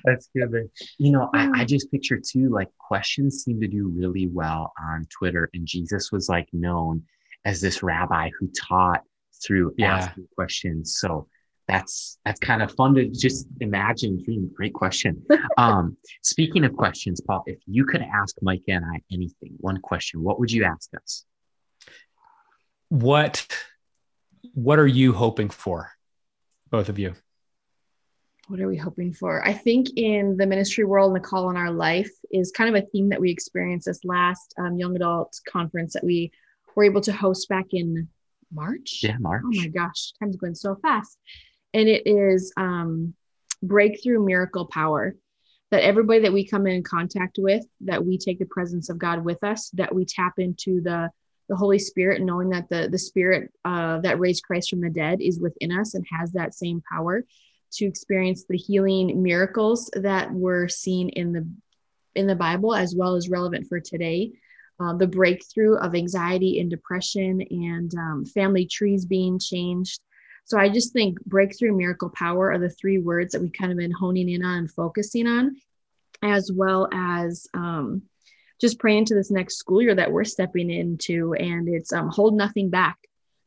[0.06, 0.70] That's good.
[0.98, 1.62] You know, I.
[1.62, 5.50] I just picture too, like questions seem to do really well on Twitter.
[5.54, 7.04] And Jesus was like known
[7.46, 9.02] as this rabbi who taught
[9.46, 9.96] through Yeah.
[9.98, 10.98] asking questions.
[11.00, 11.28] So
[11.68, 14.22] that's that's kind of fun to just imagine.
[14.24, 14.51] Dream.
[14.53, 15.24] Great question.
[15.57, 20.22] um, speaking of questions, Paul, if you could ask Micah and I anything, one question,
[20.22, 21.26] what would you ask us?
[22.89, 23.47] What
[24.53, 25.91] What are you hoping for,
[26.70, 27.16] both of you?
[28.47, 29.45] what are we hoping for?
[29.45, 32.82] I think in the ministry world and the call on our life is kind of
[32.84, 36.32] a theme that we experienced this last um, young adult conference that we
[36.76, 38.07] were able to host back in
[38.53, 38.99] March.
[39.01, 39.43] Yeah, March.
[39.45, 41.18] Oh my gosh, time's going so fast.
[41.74, 43.14] And it is um,
[43.62, 45.16] breakthrough miracle power
[45.72, 49.26] that everybody that we come in contact with, that we take the presence of God
[49.26, 51.10] with us, that we tap into the
[51.50, 55.20] the Holy Spirit, knowing that the the Spirit uh, that raised Christ from the dead
[55.22, 57.26] is within us and has that same power
[57.74, 61.48] to experience the healing miracles that were seen in the
[62.16, 64.32] in the Bible as well as relevant for today.
[64.80, 70.00] Um, the breakthrough of anxiety and depression and um, family trees being changed.
[70.46, 73.78] So I just think breakthrough, miracle, power are the three words that we've kind of
[73.78, 75.56] been honing in on and focusing on,
[76.22, 78.04] as well as um,
[78.60, 81.34] just praying to this next school year that we're stepping into.
[81.34, 82.98] And it's um, hold nothing back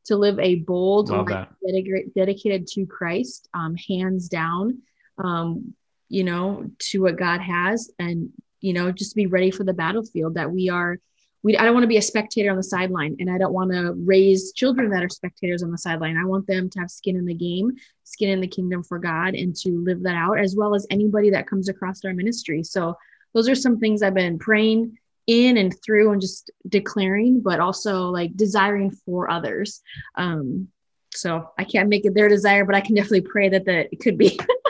[0.07, 4.83] to live a bold life dedicated, dedicated to Christ, um, hands down,
[5.19, 5.75] um,
[6.09, 8.31] you know, to what God has, and
[8.61, 10.35] you know, just be ready for the battlefield.
[10.35, 10.99] That we are,
[11.47, 11.57] we.
[11.57, 13.93] I don't want to be a spectator on the sideline, and I don't want to
[14.05, 16.17] raise children that are spectators on the sideline.
[16.17, 17.73] I want them to have skin in the game,
[18.03, 21.31] skin in the kingdom for God, and to live that out, as well as anybody
[21.31, 22.65] that comes across our ministry.
[22.65, 22.97] So
[23.33, 28.11] those are some things I've been praying in and through and just declaring but also
[28.11, 29.83] like desiring for others
[30.15, 30.69] um
[31.13, 33.99] so i can't make it their desire but i can definitely pray that that it
[34.01, 34.39] could be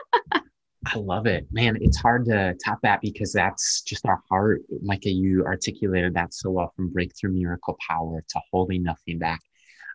[0.86, 1.76] I love it, man.
[1.80, 4.62] It's hard to top that because that's just our heart.
[4.82, 9.40] Micah, you articulated that so well from breakthrough miracle power to holding nothing back.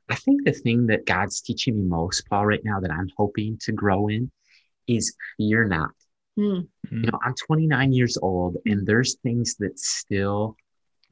[0.09, 3.57] I think the thing that God's teaching me most, Paul, right now that I'm hoping
[3.61, 4.31] to grow in
[4.87, 5.91] is fear not.
[6.35, 6.61] Hmm.
[6.89, 10.57] You know, I'm 29 years old and there's things that still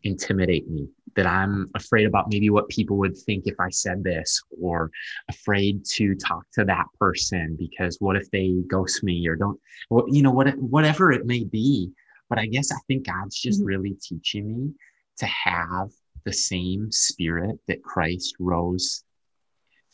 [0.04, 4.41] intimidate me that I'm afraid about maybe what people would think if I said this
[4.62, 4.91] or
[5.30, 10.06] afraid to talk to that person because what if they ghost me or don't well,
[10.10, 11.91] you know what whatever it may be
[12.30, 13.66] but I guess I think God's just Mhm.
[13.66, 14.74] really teaching me
[15.18, 15.89] to have
[16.26, 19.04] the same spirit that Christ rose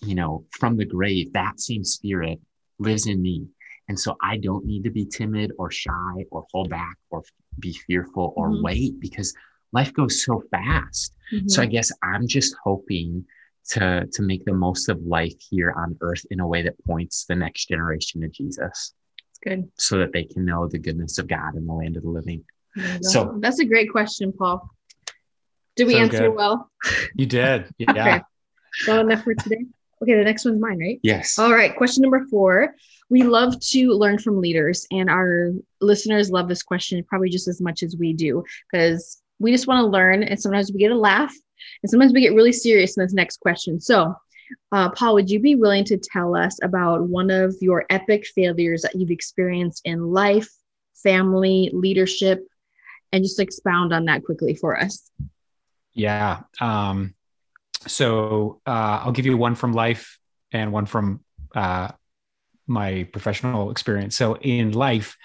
[0.02, 2.40] you know from the grave that same spirit
[2.80, 3.48] lives in me
[3.88, 7.24] and so I don't need to be timid or shy or hold back or
[7.60, 8.62] be fearful or Mhm.
[8.62, 9.34] wait because
[9.76, 11.14] life goes so fast.
[11.48, 11.72] So I mm-hmm.
[11.72, 13.26] guess I'm just hoping
[13.70, 17.26] to to make the most of life here on earth in a way that points
[17.26, 18.94] the next generation to Jesus
[19.30, 22.04] it's good so that they can know the goodness of God in the land of
[22.04, 22.44] the living.
[22.76, 23.10] There you go.
[23.10, 24.70] So- that's a great question paul
[25.76, 26.36] did we So answer good.
[26.36, 26.72] well
[27.16, 27.74] You did.
[27.80, 27.92] Yeah.
[27.92, 28.22] okay
[28.88, 29.66] well enough for today
[30.02, 31.40] okay the next one's mine right Yes.
[31.40, 32.76] All right, question number four.
[33.10, 37.62] We love to learn from leaders, and our listeners love this question probably just as
[37.62, 40.24] much as we do because we just want to learn.
[40.24, 41.34] And sometimes we get a laugh,
[41.84, 43.80] and sometimes we get really serious in this next question.
[43.80, 44.16] So,
[44.72, 48.84] uh, Paul, would you be willing to tell us about one of your epic failures
[48.84, 50.50] that you've experienced in life,
[51.04, 52.46] family, leadership,
[53.12, 55.10] and just expound on that quickly for us?
[55.94, 56.42] Yeah.
[56.60, 57.16] Um,
[57.88, 60.20] so uh, I'll give you one from life
[60.52, 61.24] and one from
[61.56, 61.92] uh,
[62.68, 64.16] my professional experience.
[64.16, 65.16] So in life,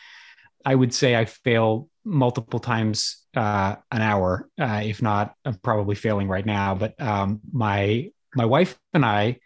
[0.65, 5.95] I would say I fail multiple times uh, an hour, uh, if not, I'm probably
[5.95, 6.75] failing right now.
[6.75, 9.39] But um, my my wife and I,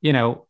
[0.00, 0.46] you know,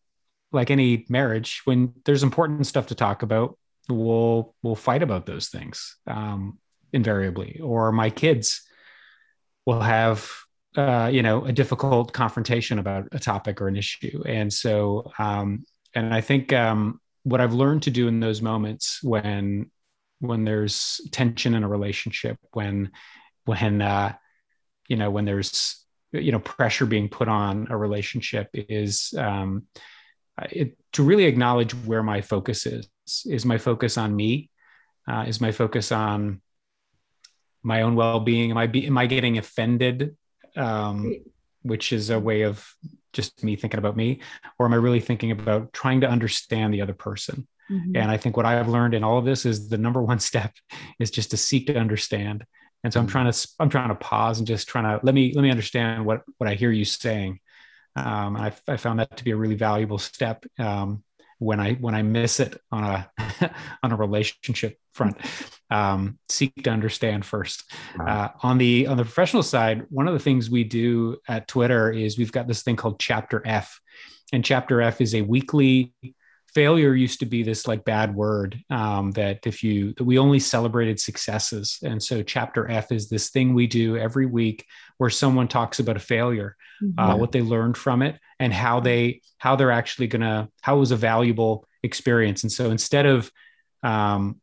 [0.53, 3.59] like any marriage, when there's important stuff to talk about,
[3.89, 6.59] we'll we'll fight about those things um,
[6.93, 7.61] invariably.
[7.63, 8.63] Or my kids
[9.67, 10.31] will have
[10.77, 15.65] uh, you know a difficult confrontation about a topic or an issue and so um,
[15.95, 19.71] and i think um, what i've learned to do in those moments when
[20.21, 22.91] when there's tension in a relationship when
[23.45, 24.13] when uh,
[24.89, 29.67] you know when there's you know pressure being put on a relationship is um,
[30.51, 32.89] it, to really acknowledge where my focus is
[33.27, 34.51] is my focus on me
[35.11, 36.41] Uh, is my focus on
[37.63, 38.51] my own well-being?
[38.51, 40.17] Am I be, am I getting offended?
[40.57, 41.25] Um,
[41.63, 42.65] which is a way of
[43.13, 44.21] just me thinking about me,
[44.59, 47.47] or am I really thinking about trying to understand the other person?
[47.71, 47.97] Mm-hmm.
[47.97, 50.55] And I think what I've learned in all of this is the number one step
[50.99, 52.45] is just to seek to understand.
[52.83, 53.13] And so I'm mm-hmm.
[53.13, 56.05] trying to I'm trying to pause and just trying to let me let me understand
[56.05, 57.41] what what I hear you saying.
[57.97, 61.03] Um, I, I found that to be a really valuable step um,
[61.41, 63.11] when I when I miss it on a
[63.83, 65.17] on a relationship front.
[65.71, 67.65] Um, seek to understand first.
[67.99, 71.91] Uh, on the on the professional side, one of the things we do at Twitter
[71.91, 73.81] is we've got this thing called Chapter F,
[74.33, 75.95] and Chapter F is a weekly
[76.55, 80.39] failure used to be this like bad word um, that if you that we only
[80.39, 81.79] celebrated successes.
[81.83, 84.67] And so chapter f is this thing we do every week
[84.99, 86.99] where someone talks about a failure uh, mm-hmm.
[87.01, 90.81] uh, what they learned from it and how they how they're actually gonna how it
[90.81, 92.43] was a valuable experience.
[92.43, 93.31] And so instead of
[93.83, 94.41] um,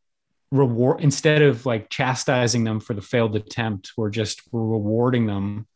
[0.52, 5.68] reward instead of like chastising them for the failed attempt we're just we're rewarding them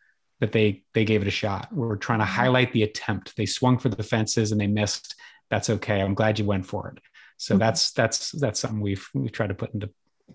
[0.41, 1.69] that they they gave it a shot.
[1.71, 2.34] We're trying to mm-hmm.
[2.34, 3.38] highlight the attempt.
[3.38, 5.15] They swung for the fences and they missed
[5.51, 6.01] that's okay.
[6.01, 7.03] I'm glad you went for it.
[7.37, 7.59] So mm-hmm.
[7.59, 9.89] that's that's that's something we've we've tried to put into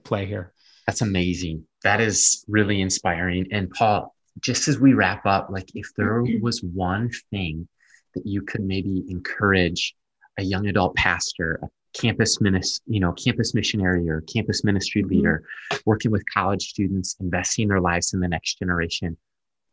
[0.05, 0.53] play here.
[0.87, 1.67] That's amazing.
[1.83, 3.49] That is really inspiring.
[3.51, 6.45] And Paul, just as we wrap up, like if there mm-hmm.
[6.45, 7.67] was one thing
[8.15, 9.97] that you could maybe encourage
[10.39, 15.17] a young adult pastor, a campus minis, you know, campus missionary or campus ministry mm-hmm.
[15.17, 15.45] leader
[15.87, 19.17] working with college students, investing their lives in the next generation,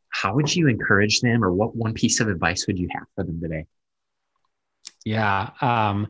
[0.09, 3.23] how would you encourage them or what one piece of advice would you have for
[3.23, 3.65] them today?
[5.05, 5.51] Yeah.
[5.61, 6.07] Um,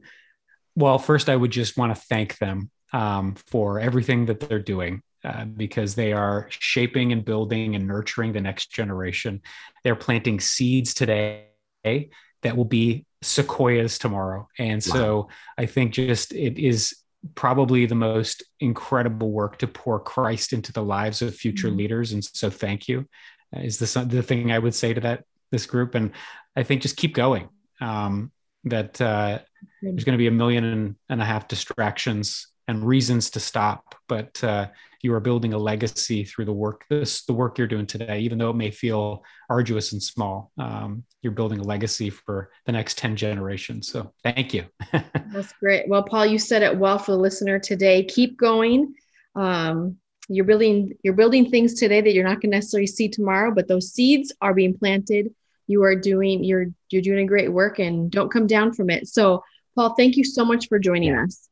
[0.76, 5.02] well, first, I would just want to thank them um, for everything that they're doing.
[5.26, 9.42] Uh, because they are shaping and building and nurturing the next generation.
[9.82, 11.46] They're planting seeds today
[11.86, 14.50] that will be sequoias tomorrow.
[14.60, 14.94] And wow.
[14.94, 16.94] so I think just it is
[17.36, 21.78] probably the most incredible work to pour Christ into the lives of future mm-hmm.
[21.78, 22.12] leaders.
[22.12, 23.08] And so thank you
[23.56, 25.96] uh, is this the thing I would say to that this group.
[25.96, 26.12] And
[26.56, 27.48] I think just keep going.
[27.80, 28.32] Um,
[28.66, 29.40] that uh,
[29.82, 34.44] there's going to be a million and, a half distractions and reasons to stop but
[34.44, 34.68] uh,
[35.02, 38.38] you are building a legacy through the work this the work you're doing today even
[38.38, 40.52] though it may feel arduous and small.
[40.58, 44.66] Um, you're building a legacy for the next 10 generations so thank you.
[44.92, 45.88] That's great.
[45.88, 48.06] Well paul you said it well for the listener today.
[48.06, 48.96] Keep going.
[49.36, 49.98] Um,
[50.30, 53.68] you're building you're building things today that you're not going to necessarily see tomorrow but
[53.68, 55.34] those seeds are being planted
[55.68, 59.08] you are doing you're you're doing a great work and don't come down from it.
[59.08, 59.44] So
[59.76, 61.50] paul thank you so much for joining us.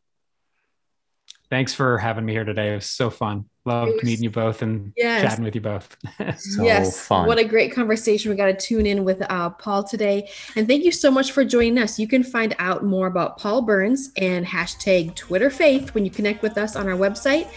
[1.50, 2.72] Thanks for having me here today.
[2.72, 3.46] It was so fun.
[3.66, 5.22] Loved was, meeting you both and yes.
[5.22, 5.96] chatting with you both.
[6.38, 7.06] So yes.
[7.06, 7.28] fun.
[7.28, 8.32] what a great conversation.
[8.32, 10.30] We got to tune in with uh, paul today.
[10.56, 12.00] And thank you so much for joining us.
[12.00, 16.42] You can find out more about paul burns and hashtag twitter faith when you connect
[16.42, 17.50] with us on our website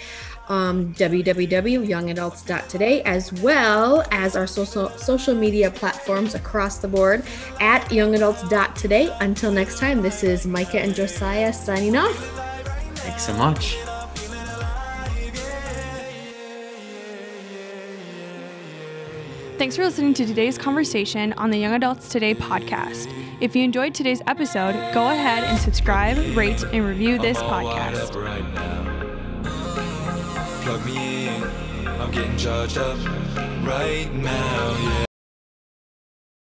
[0.48, 7.24] um, www.youngadults.today, as well as our social social media platforms across the board
[7.60, 9.14] at youngadults.today.
[9.20, 12.16] Until next time, this is Micah and Josiah signing off.
[12.96, 13.76] Thanks so much.
[19.56, 23.08] Thanks for listening to today's conversation on the Young Adults Today podcast.
[23.40, 29.13] If you enjoyed today's episode, go ahead and subscribe, rate, and review this podcast
[30.78, 31.28] me.
[31.28, 32.98] I'm getting charged up
[33.64, 35.03] right now, yeah.